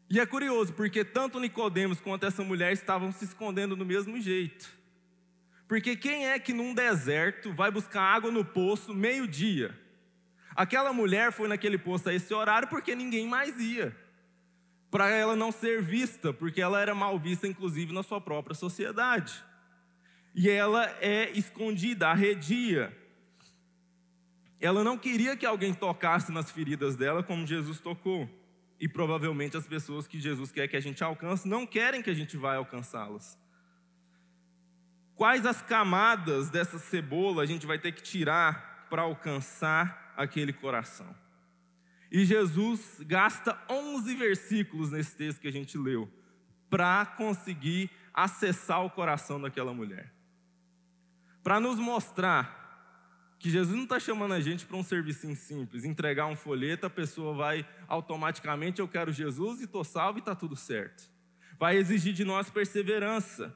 [0.08, 4.79] E é curioso, porque tanto Nicodemos quanto essa mulher estavam se escondendo do mesmo jeito.
[5.70, 9.72] Porque quem é que num deserto vai buscar água no poço meio-dia?
[10.56, 13.96] Aquela mulher foi naquele poço a esse horário porque ninguém mais ia.
[14.90, 19.32] Para ela não ser vista, porque ela era mal vista, inclusive, na sua própria sociedade.
[20.34, 22.92] E ela é escondida, arredia.
[24.60, 28.28] Ela não queria que alguém tocasse nas feridas dela como Jesus tocou.
[28.80, 32.14] E provavelmente as pessoas que Jesus quer que a gente alcance não querem que a
[32.14, 33.38] gente vá alcançá-las.
[35.20, 41.14] Quais as camadas dessa cebola a gente vai ter que tirar para alcançar aquele coração?
[42.10, 46.10] E Jesus gasta 11 versículos nesse texto que a gente leu
[46.70, 50.10] para conseguir acessar o coração daquela mulher.
[51.42, 56.28] Para nos mostrar que Jesus não está chamando a gente para um serviço simples, entregar
[56.28, 60.56] um folheto, a pessoa vai automaticamente, eu quero Jesus e estou salvo e está tudo
[60.56, 61.10] certo.
[61.58, 63.54] Vai exigir de nós perseverança,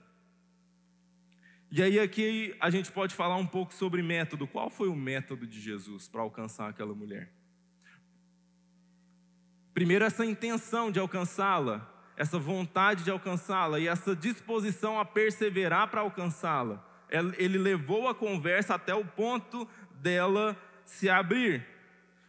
[1.77, 4.47] e aí aqui a gente pode falar um pouco sobre método.
[4.47, 7.33] Qual foi o método de Jesus para alcançar aquela mulher?
[9.73, 16.03] Primeiro essa intenção de alcançá-la, essa vontade de alcançá-la e essa disposição a perseverar para
[16.03, 16.81] alcançá-la.
[17.11, 19.69] Ele levou a conversa até o ponto
[20.01, 21.67] dela se abrir.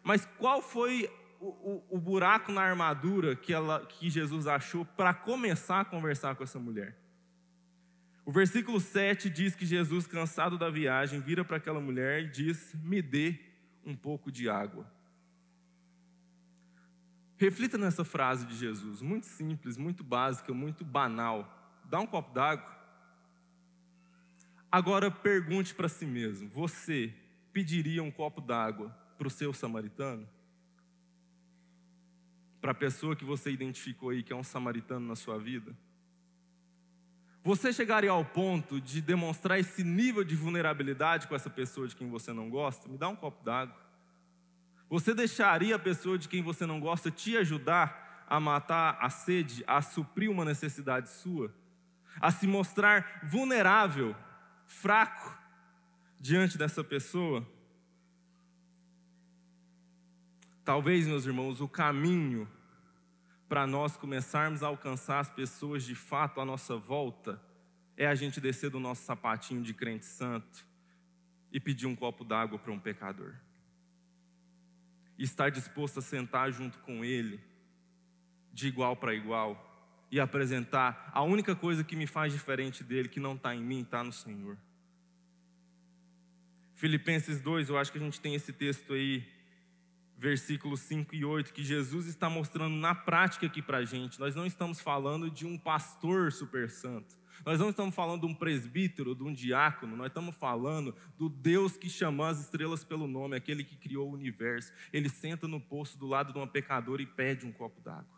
[0.01, 1.07] Mas qual foi
[1.39, 6.33] o, o, o buraco na armadura que, ela, que Jesus achou para começar a conversar
[6.33, 7.04] com essa mulher?
[8.25, 12.73] O versículo 7 diz que Jesus, cansado da viagem, vira para aquela mulher e diz:
[12.83, 13.39] Me dê
[13.85, 14.91] um pouco de água.
[17.37, 21.81] Reflita nessa frase de Jesus, muito simples, muito básica, muito banal.
[21.85, 22.73] Dá um copo d'água.
[24.71, 27.13] Agora pergunte para si mesmo: você
[27.53, 30.27] pediria um copo d'água para o seu samaritano?
[32.59, 35.77] Para a pessoa que você identificou aí que é um samaritano na sua vida?
[37.45, 42.09] Você chegaria ao ponto de demonstrar esse nível de vulnerabilidade com essa pessoa de quem
[42.09, 42.89] você não gosta?
[42.89, 43.77] Me dá um copo d'água.
[44.89, 49.63] Você deixaria a pessoa de quem você não gosta te ajudar a matar a sede,
[49.67, 51.53] a suprir uma necessidade sua?
[52.19, 54.15] A se mostrar vulnerável,
[54.65, 55.37] fraco
[56.19, 57.47] diante dessa pessoa?
[60.63, 62.49] Talvez, meus irmãos, o caminho
[63.47, 67.41] para nós começarmos a alcançar as pessoas de fato à nossa volta,
[67.95, 70.65] é a gente descer do nosso sapatinho de crente santo
[71.51, 73.35] e pedir um copo d'água para um pecador.
[75.17, 77.39] E estar disposto a sentar junto com ele,
[78.51, 79.71] de igual para igual,
[80.11, 83.81] e apresentar a única coisa que me faz diferente dele, que não está em mim,
[83.81, 84.57] está no Senhor.
[86.73, 89.25] Filipenses 2, eu acho que a gente tem esse texto aí
[90.17, 94.19] versículos 5 e 8, que Jesus está mostrando na prática aqui para a gente.
[94.19, 97.15] Nós não estamos falando de um pastor super santo.
[97.45, 101.75] Nós não estamos falando de um presbítero, de um diácono, nós estamos falando do Deus
[101.75, 104.71] que chamou as estrelas pelo nome, aquele que criou o universo.
[104.91, 108.14] Ele senta no poço do lado de uma pecadora e pede um copo d'água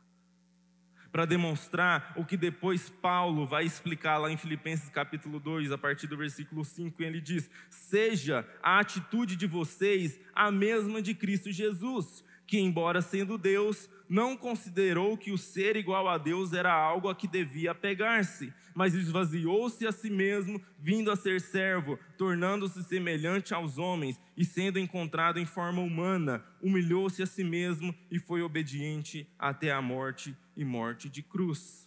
[1.12, 6.08] para demonstrar o que depois Paulo vai explicar lá em Filipenses capítulo 2, a partir
[6.08, 12.24] do versículo 5, ele diz: Seja a atitude de vocês a mesma de Cristo Jesus,
[12.48, 17.16] que, embora sendo Deus, não considerou que o ser igual a Deus era algo a
[17.16, 23.78] que devia apegar-se, mas esvaziou-se a si mesmo, vindo a ser servo, tornando-se semelhante aos
[23.78, 29.72] homens e sendo encontrado em forma humana, humilhou-se a si mesmo e foi obediente até
[29.72, 31.86] a morte e morte de cruz.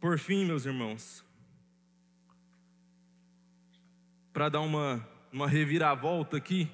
[0.00, 1.24] Por fim, meus irmãos,
[4.32, 6.70] para dar uma, uma reviravolta aqui,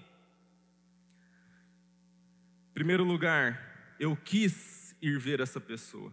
[2.75, 6.13] Primeiro lugar, eu quis ir ver essa pessoa.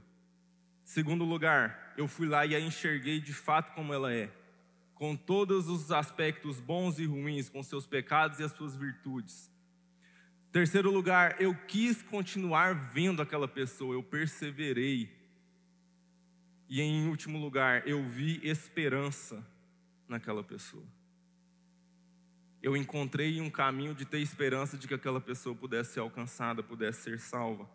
[0.84, 4.32] Segundo lugar, eu fui lá e a enxerguei de fato como ela é,
[4.94, 9.50] com todos os aspectos bons e ruins, com seus pecados e as suas virtudes.
[10.52, 15.10] Terceiro lugar, eu quis continuar vendo aquela pessoa, eu perseverei.
[16.70, 19.44] E em último lugar, eu vi esperança
[20.08, 20.86] naquela pessoa
[22.62, 27.02] eu encontrei um caminho de ter esperança de que aquela pessoa pudesse ser alcançada, pudesse
[27.02, 27.68] ser salva.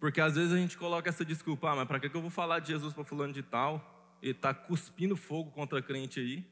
[0.00, 2.60] Porque às vezes a gente coloca essa desculpa, ah, mas para que eu vou falar
[2.60, 4.16] de Jesus para fulano de tal?
[4.22, 6.44] Ele está cuspindo fogo contra a crente aí.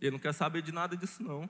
[0.00, 1.48] Ele não quer saber de nada disso não.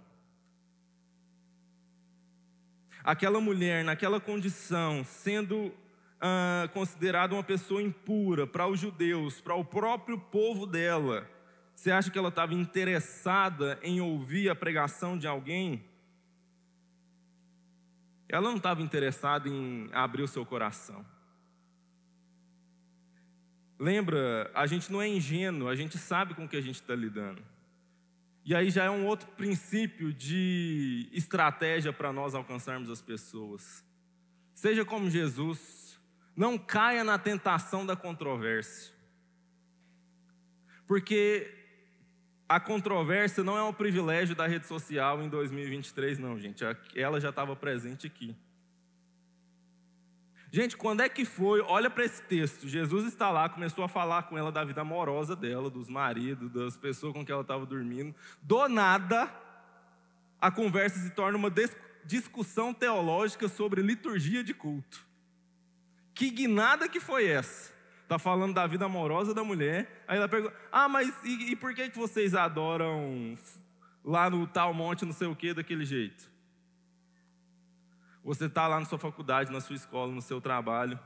[3.02, 5.74] Aquela mulher, naquela condição, sendo
[6.20, 11.28] ah, considerada uma pessoa impura para os judeus, para o próprio povo dela,
[11.74, 15.84] você acha que ela estava interessada em ouvir a pregação de alguém?
[18.28, 21.04] Ela não estava interessada em abrir o seu coração.
[23.78, 26.94] Lembra, a gente não é ingênuo, a gente sabe com o que a gente está
[26.94, 27.42] lidando.
[28.44, 33.84] E aí já é um outro princípio de estratégia para nós alcançarmos as pessoas.
[34.54, 35.98] Seja como Jesus,
[36.36, 38.92] não caia na tentação da controvérsia.
[40.86, 41.63] Porque
[42.48, 46.62] a controvérsia não é um privilégio da rede social em 2023, não, gente.
[46.94, 48.36] Ela já estava presente aqui.
[50.54, 51.60] Gente, quando é que foi?
[51.62, 52.68] Olha para esse texto.
[52.68, 56.76] Jesus está lá, começou a falar com ela da vida amorosa dela, dos maridos, das
[56.76, 58.14] pessoas com quem ela estava dormindo.
[58.40, 59.28] Do nada,
[60.40, 61.52] a conversa se torna uma
[62.04, 65.04] discussão teológica sobre liturgia de culto.
[66.14, 67.73] Que guinada que foi essa?
[68.04, 70.04] Está falando da vida amorosa da mulher.
[70.06, 73.36] Aí ela pergunta: Ah, mas e, e por que, que vocês adoram
[74.04, 76.30] lá no tal monte, não sei o que, daquele jeito?
[78.22, 80.98] Você está lá na sua faculdade, na sua escola, no seu trabalho,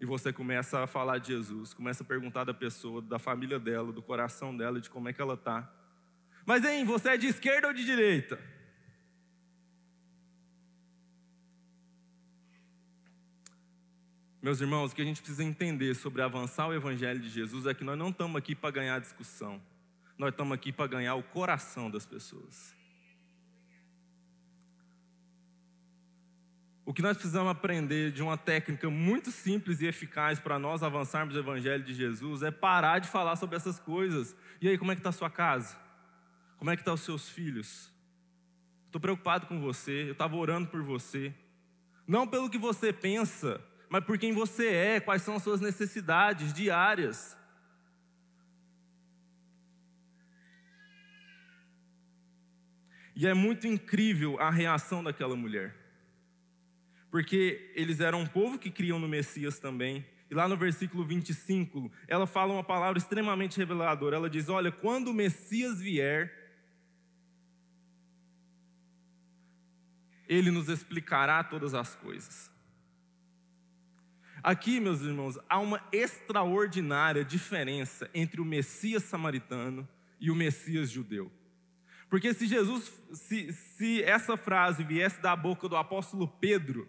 [0.00, 3.90] e você começa a falar de Jesus, começa a perguntar da pessoa, da família dela,
[3.92, 5.70] do coração dela, de como é que ela está.
[6.44, 8.38] Mas, hein, você é de esquerda ou de direita?
[14.44, 17.72] Meus irmãos, o que a gente precisa entender sobre avançar o Evangelho de Jesus é
[17.72, 19.58] que nós não estamos aqui para ganhar discussão,
[20.18, 22.74] nós estamos aqui para ganhar o coração das pessoas.
[26.84, 31.34] O que nós precisamos aprender de uma técnica muito simples e eficaz para nós avançarmos
[31.34, 34.36] o Evangelho de Jesus é parar de falar sobre essas coisas.
[34.60, 35.74] E aí, como é que está a sua casa?
[36.58, 37.90] Como é que estão tá os seus filhos?
[38.88, 41.32] Estou preocupado com você, eu estava orando por você.
[42.06, 43.58] Não pelo que você pensa,
[43.94, 47.38] mas por quem você é, quais são as suas necessidades diárias.
[53.14, 55.76] E é muito incrível a reação daquela mulher.
[57.08, 60.04] Porque eles eram um povo que criam no Messias também.
[60.28, 64.16] E lá no versículo 25, ela fala uma palavra extremamente reveladora.
[64.16, 66.32] Ela diz: Olha, quando o Messias vier,
[70.28, 72.52] ele nos explicará todas as coisas.
[74.44, 79.88] Aqui, meus irmãos, há uma extraordinária diferença entre o Messias samaritano
[80.20, 81.32] e o Messias judeu.
[82.10, 86.86] Porque se Jesus, se, se essa frase viesse da boca do apóstolo Pedro,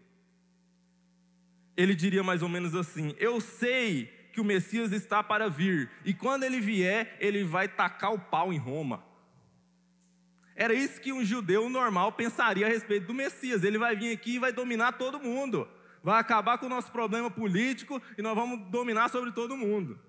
[1.78, 6.14] ele diria mais ou menos assim: Eu sei que o Messias está para vir, e
[6.14, 9.02] quando ele vier, ele vai tacar o pau em Roma.
[10.58, 14.36] Era isso que um judeu normal pensaria a respeito do Messias: ele vai vir aqui
[14.36, 15.66] e vai dominar todo mundo
[16.06, 20.00] vai acabar com o nosso problema político e nós vamos dominar sobre todo mundo.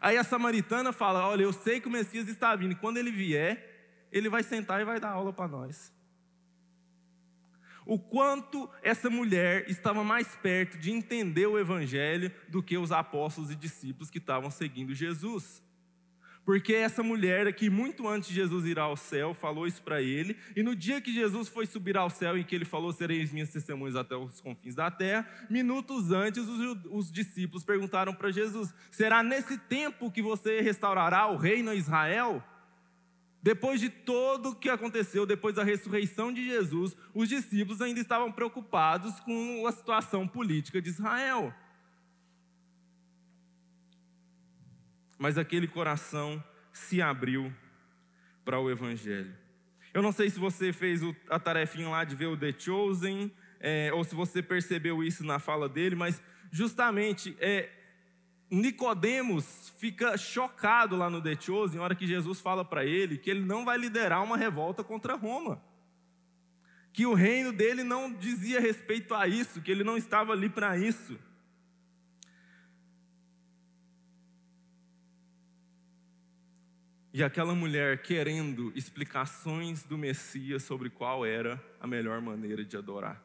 [0.00, 3.12] Aí a samaritana fala: Olha, eu sei que o Messias está vindo, e quando ele
[3.12, 5.92] vier, ele vai sentar e vai dar aula para nós.
[7.86, 13.52] O quanto essa mulher estava mais perto de entender o Evangelho do que os apóstolos
[13.52, 15.62] e discípulos que estavam seguindo Jesus.
[16.50, 20.36] Porque essa mulher aqui, muito antes de Jesus ir ao céu, falou isso para ele.
[20.56, 23.50] E no dia que Jesus foi subir ao céu, em que ele falou: Sereis minhas
[23.50, 29.22] testemunhas até os confins da terra, minutos antes, os, os discípulos perguntaram para Jesus: Será
[29.22, 32.42] nesse tempo que você restaurará o reino a Israel?
[33.40, 38.32] Depois de todo o que aconteceu, depois da ressurreição de Jesus, os discípulos ainda estavam
[38.32, 41.54] preocupados com a situação política de Israel.
[45.20, 46.42] Mas aquele coração
[46.72, 47.52] se abriu
[48.42, 49.32] para o Evangelho.
[49.92, 53.92] Eu não sei se você fez a tarefinha lá de ver o The Chosen, é,
[53.92, 57.68] ou se você percebeu isso na fala dele, mas justamente é,
[58.50, 63.30] Nicodemos fica chocado lá no The Chosen, na hora que Jesus fala para ele que
[63.30, 65.62] ele não vai liderar uma revolta contra Roma.
[66.94, 70.78] Que o reino dele não dizia respeito a isso, que ele não estava ali para
[70.78, 71.18] isso.
[77.20, 83.22] E aquela mulher querendo explicações do Messias sobre qual era a melhor maneira de adorar.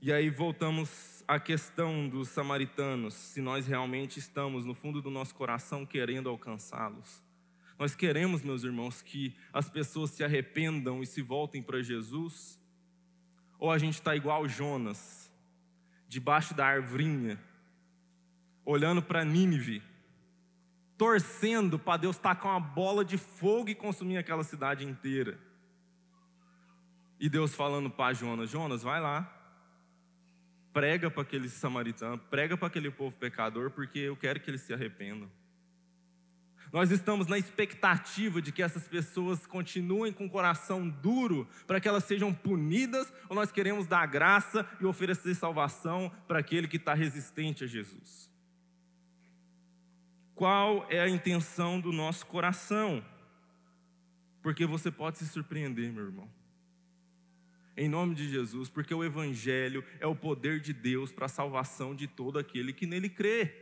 [0.00, 5.36] E aí voltamos à questão dos samaritanos, se nós realmente estamos no fundo do nosso
[5.36, 7.22] coração querendo alcançá-los.
[7.78, 12.58] Nós queremos, meus irmãos, que as pessoas se arrependam e se voltem para Jesus?
[13.56, 15.32] Ou a gente está igual Jonas,
[16.08, 17.40] debaixo da arvrinha,
[18.64, 19.91] olhando para Nínive,
[21.02, 25.36] torcendo para Deus tacar uma bola de fogo e consumir aquela cidade inteira?
[27.18, 29.28] E Deus falando para Jonas: Jonas, vai lá,
[30.72, 34.72] prega para aquele samaritano, prega para aquele povo pecador, porque eu quero que eles se
[34.72, 35.28] arrependam.
[36.72, 41.88] Nós estamos na expectativa de que essas pessoas continuem com o coração duro para que
[41.88, 46.94] elas sejam punidas, ou nós queremos dar graça e oferecer salvação para aquele que está
[46.94, 48.31] resistente a Jesus?
[50.34, 53.04] Qual é a intenção do nosso coração?
[54.42, 56.28] Porque você pode se surpreender, meu irmão
[57.76, 61.94] em nome de Jesus, porque o Evangelho é o poder de Deus para a salvação
[61.94, 63.61] de todo aquele que nele crê.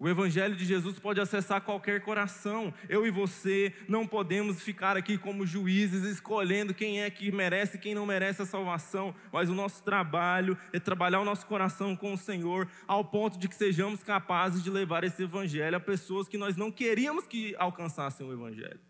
[0.00, 2.72] O Evangelho de Jesus pode acessar qualquer coração.
[2.88, 7.80] Eu e você não podemos ficar aqui como juízes escolhendo quem é que merece e
[7.80, 12.12] quem não merece a salvação, mas o nosso trabalho é trabalhar o nosso coração com
[12.12, 16.38] o Senhor, ao ponto de que sejamos capazes de levar esse Evangelho a pessoas que
[16.38, 18.80] nós não queríamos que alcançassem o Evangelho.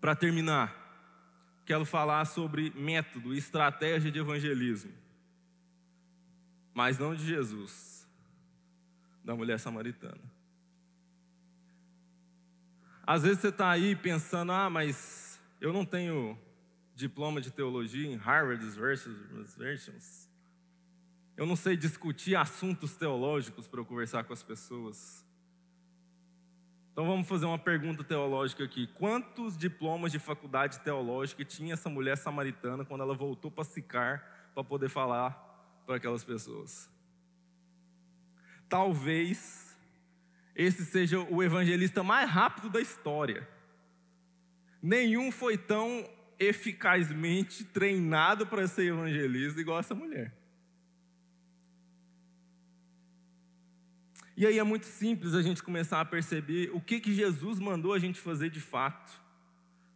[0.00, 0.85] Para terminar,
[1.66, 4.92] quero falar sobre método, estratégia de evangelismo.
[6.72, 8.08] Mas não de Jesus,
[9.24, 10.20] da mulher samaritana.
[13.04, 16.38] Às vezes você está aí pensando, ah, mas eu não tenho
[16.94, 18.64] diploma de teologia em Harvard
[19.56, 20.28] Versions.
[21.36, 25.25] Eu não sei discutir assuntos teológicos para eu conversar com as pessoas.
[26.96, 28.86] Então vamos fazer uma pergunta teológica aqui.
[28.86, 34.24] Quantos diplomas de faculdade teológica tinha essa mulher samaritana quando ela voltou para Sicar
[34.54, 35.30] para poder falar
[35.84, 36.88] para aquelas pessoas?
[38.66, 39.76] Talvez
[40.54, 43.46] esse seja o evangelista mais rápido da história.
[44.82, 50.32] Nenhum foi tão eficazmente treinado para ser evangelista igual essa mulher.
[54.36, 57.94] E aí é muito simples a gente começar a perceber o que, que Jesus mandou
[57.94, 59.24] a gente fazer de fato.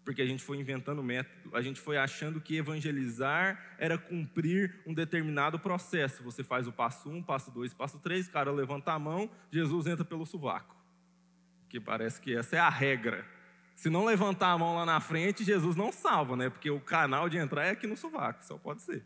[0.03, 4.95] Porque a gente foi inventando método, a gente foi achando que evangelizar era cumprir um
[4.95, 6.22] determinado processo.
[6.22, 9.86] Você faz o passo um, passo dois, passo três, o cara levanta a mão, Jesus
[9.86, 10.74] entra pelo sovaco.
[11.68, 13.26] Que parece que essa é a regra.
[13.76, 16.49] Se não levantar a mão lá na frente, Jesus não salva, né?
[16.49, 19.05] Porque o canal de entrar é aqui no sovaco, só pode ser.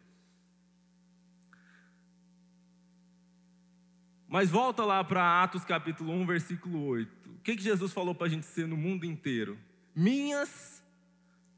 [4.34, 7.30] Mas volta lá para Atos capítulo 1, versículo 8.
[7.30, 9.56] O que, que Jesus falou para a gente ser no mundo inteiro?
[9.94, 10.82] Minhas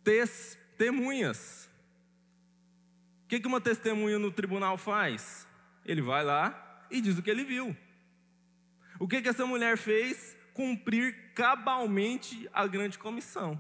[0.05, 1.71] testemunhas.
[3.25, 5.49] O que, que uma testemunha no tribunal faz?
[5.87, 7.75] Ele vai lá e diz o que ele viu.
[8.99, 10.37] O que, que essa mulher fez?
[10.53, 13.59] Cumprir cabalmente a grande comissão.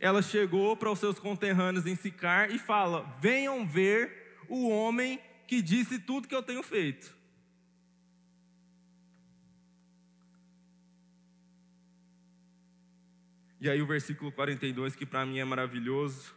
[0.00, 5.62] Ela chegou para os seus conterrâneos em Sicar e fala: Venham ver o homem que
[5.62, 7.15] disse tudo que eu tenho feito.
[13.66, 16.32] E aí o versículo 42, que para mim é maravilhoso.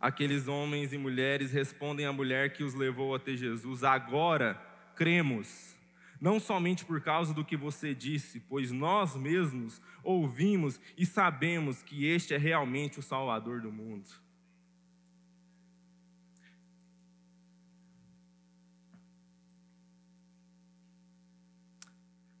[0.00, 4.54] Aqueles homens e mulheres respondem à mulher que os levou até Jesus: Agora
[4.96, 5.76] cremos,
[6.20, 12.06] não somente por causa do que você disse, pois nós mesmos ouvimos e sabemos que
[12.06, 14.10] este é realmente o Salvador do mundo.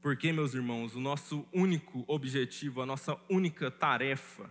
[0.02, 4.50] Porque, meus irmãos, o nosso único objetivo, a nossa única tarefa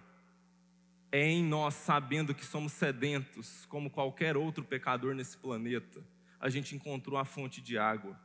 [1.12, 6.02] é em nós, sabendo que somos sedentos, como qualquer outro pecador nesse planeta,
[6.39, 8.18] a gente encontrou a fonte de água.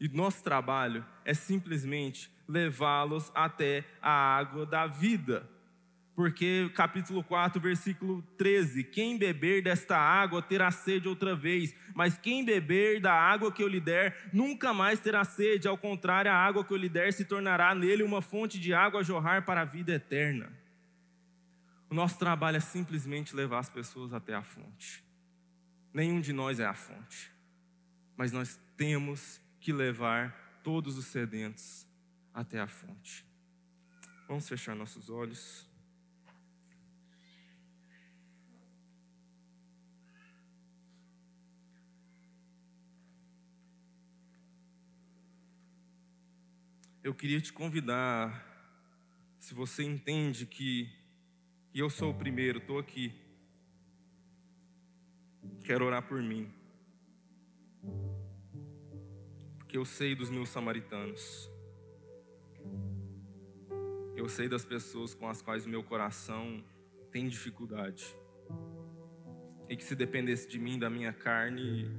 [0.00, 5.48] E nosso trabalho é simplesmente levá-los até a água da vida.
[6.18, 12.44] Porque capítulo 4, versículo 13: Quem beber desta água terá sede outra vez, mas quem
[12.44, 16.64] beber da água que eu lhe der nunca mais terá sede, ao contrário, a água
[16.64, 19.64] que eu lhe der se tornará nele uma fonte de água a jorrar para a
[19.64, 20.52] vida eterna.
[21.88, 25.04] O nosso trabalho é simplesmente levar as pessoas até a fonte.
[25.94, 27.30] Nenhum de nós é a fonte,
[28.16, 31.86] mas nós temos que levar todos os sedentos
[32.34, 33.24] até a fonte.
[34.26, 35.67] Vamos fechar nossos olhos.
[47.08, 48.44] Eu queria te convidar,
[49.38, 50.94] se você entende que
[51.74, 53.14] eu sou o primeiro, estou aqui,
[55.64, 56.52] quero orar por mim,
[59.56, 61.50] porque eu sei dos meus samaritanos,
[64.14, 66.62] eu sei das pessoas com as quais o meu coração
[67.10, 68.04] tem dificuldade,
[69.66, 71.90] e que se dependesse de mim, da minha carne,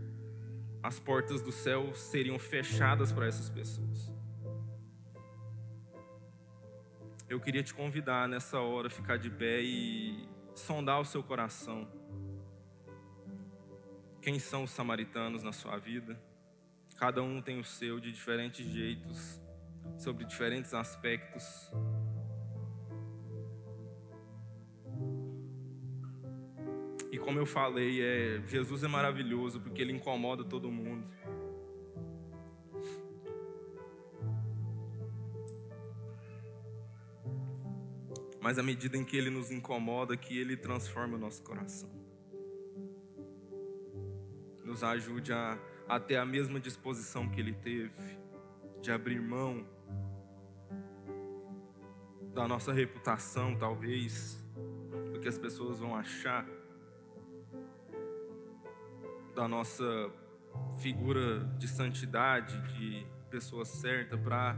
[0.84, 4.19] as portas do céu seriam fechadas para essas pessoas.
[7.30, 11.88] Eu queria te convidar nessa hora a ficar de pé e sondar o seu coração.
[14.20, 16.20] Quem são os samaritanos na sua vida?
[16.98, 19.40] Cada um tem o seu de diferentes jeitos,
[20.00, 21.72] sobre diferentes aspectos.
[27.12, 31.08] E como eu falei, é, Jesus é maravilhoso porque ele incomoda todo mundo.
[38.42, 41.90] Mas à medida em que Ele nos incomoda, que Ele transforma o nosso coração.
[44.64, 48.18] Nos ajude a, a ter a mesma disposição que Ele teve,
[48.82, 49.66] de abrir mão
[52.34, 54.42] da nossa reputação, talvez,
[55.12, 56.48] do que as pessoas vão achar,
[59.36, 60.12] da nossa
[60.80, 64.56] figura de santidade, de pessoa certa, para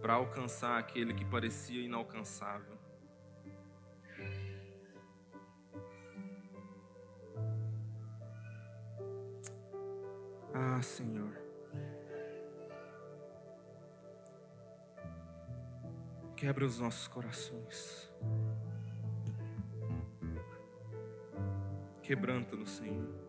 [0.00, 2.78] para alcançar aquele que parecia inalcançável.
[10.54, 11.38] Ah, Senhor.
[16.36, 18.10] Quebra os nossos corações.
[22.02, 23.19] Quebranta-nos, Senhor.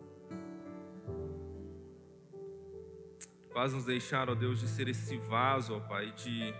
[3.54, 6.54] Faz nos deixar, ó Deus, de ser esse vaso, ó Pai, de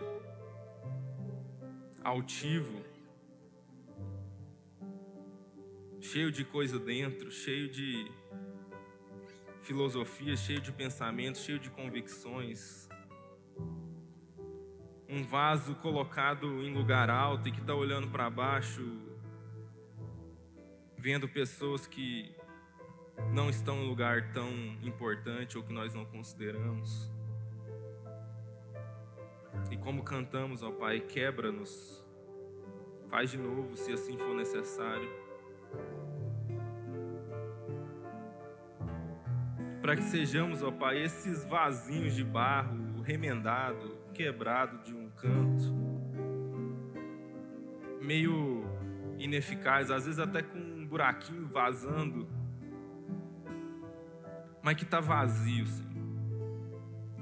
[2.04, 2.84] altivo,
[6.02, 8.12] cheio de coisa dentro, cheio de
[9.62, 12.90] filosofia, cheio de pensamentos, cheio de convicções.
[15.08, 18.84] Um vaso colocado em lugar alto e que está olhando para baixo,
[20.98, 22.36] vendo pessoas que
[23.34, 24.50] não estão em um lugar tão
[24.82, 27.12] importante ou que nós não consideramos.
[29.70, 32.06] E como cantamos, ó Pai, quebra-nos,
[33.10, 35.10] faz de novo se assim for necessário.
[39.82, 45.74] Para que sejamos, ó Pai, esses vasinhos de barro remendado, quebrado de um canto,
[48.02, 48.66] meio
[49.18, 52.28] ineficaz, às vezes até com um buraquinho vazando
[54.64, 55.92] mas que está vazio, Senhor.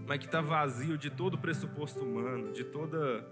[0.07, 3.25] Mas que está vazio de todo o pressuposto humano, de toda.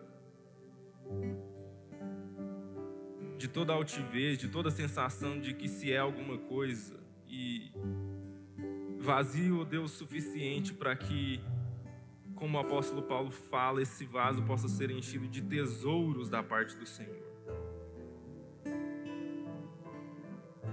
[3.38, 7.00] de toda altivez, de toda sensação de que se é alguma coisa.
[7.28, 7.72] E
[9.00, 11.40] vazio, Deus, suficiente para que,
[12.36, 16.86] como o apóstolo Paulo fala, esse vaso possa ser enchido de tesouros da parte do
[16.86, 17.27] Senhor.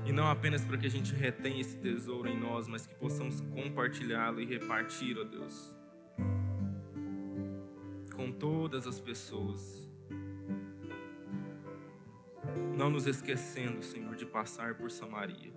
[0.05, 3.41] E não apenas para que a gente retenha esse tesouro em nós, mas que possamos
[3.41, 5.75] compartilhá-lo e repartir, ó Deus,
[8.15, 9.89] com todas as pessoas.
[12.77, 15.55] Não nos esquecendo, Senhor, de passar por Samaria,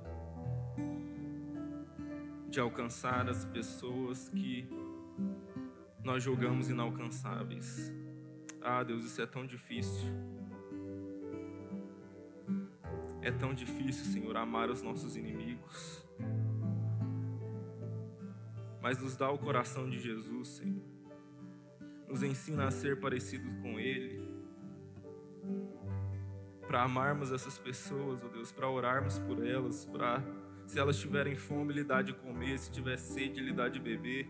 [2.50, 4.68] de alcançar as pessoas que
[6.04, 7.92] nós julgamos inalcançáveis.
[8.62, 10.37] Ah, Deus, isso é tão difícil.
[13.28, 16.02] É tão difícil, Senhor, amar os nossos inimigos.
[18.82, 20.86] Mas nos dá o coração de Jesus, Senhor.
[22.08, 24.26] Nos ensina a ser parecidos com Ele.
[26.66, 30.24] para amarmos essas pessoas, ó Deus, para orarmos por elas, para
[30.66, 34.30] se elas tiverem fome, lhe dar de comer, se tiver sede, lhe dar de beber.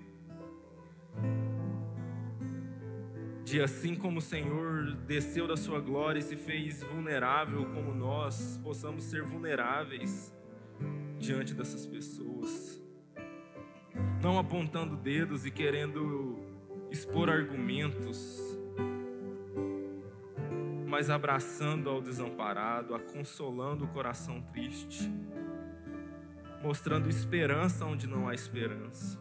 [3.47, 8.59] De assim como o Senhor desceu da sua glória e se fez vulnerável como nós,
[8.61, 10.35] possamos ser vulneráveis
[11.17, 12.77] diante dessas pessoas.
[14.21, 16.37] Não apontando dedos e querendo
[16.91, 18.37] expor argumentos,
[20.85, 25.09] mas abraçando ao desamparado, aconsolando o coração triste,
[26.61, 29.17] mostrando esperança onde não há esperança.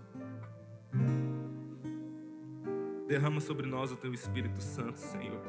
[3.07, 5.41] Derrama sobre nós o teu Espírito Santo, Senhor.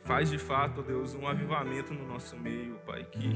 [0.00, 3.30] Faz de fato, ó Deus, um avivamento no nosso meio, Pai, que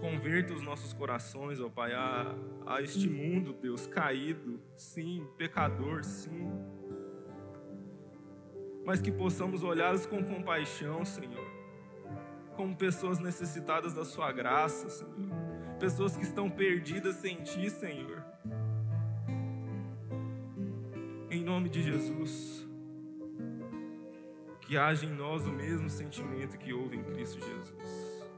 [0.00, 2.34] converta os nossos corações, ó Pai, a,
[2.66, 6.50] a este mundo, Deus, caído, sim, pecador, sim
[8.84, 11.46] mas que possamos olhá-los com compaixão, Senhor,
[12.56, 15.30] como pessoas necessitadas da Sua graça, Senhor,
[15.78, 18.24] pessoas que estão perdidas sem Ti, Senhor.
[21.32, 22.68] Em nome de Jesus,
[24.60, 28.28] que haja em nós o mesmo sentimento que houve em Cristo Jesus.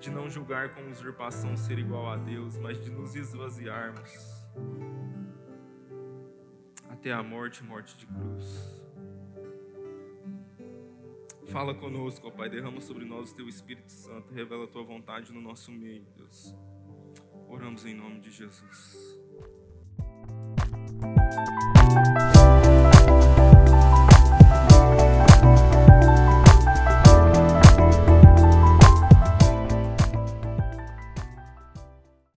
[0.00, 4.10] De não julgar com usurpação ser igual a Deus, mas de nos esvaziarmos
[6.88, 8.82] até a morte morte de cruz.
[11.48, 15.34] Fala conosco, ó Pai, derrama sobre nós o teu Espírito Santo, revela a tua vontade
[15.34, 16.56] no nosso meio, Deus.
[17.46, 19.21] Oramos em nome de Jesus.
[21.02, 21.81] Música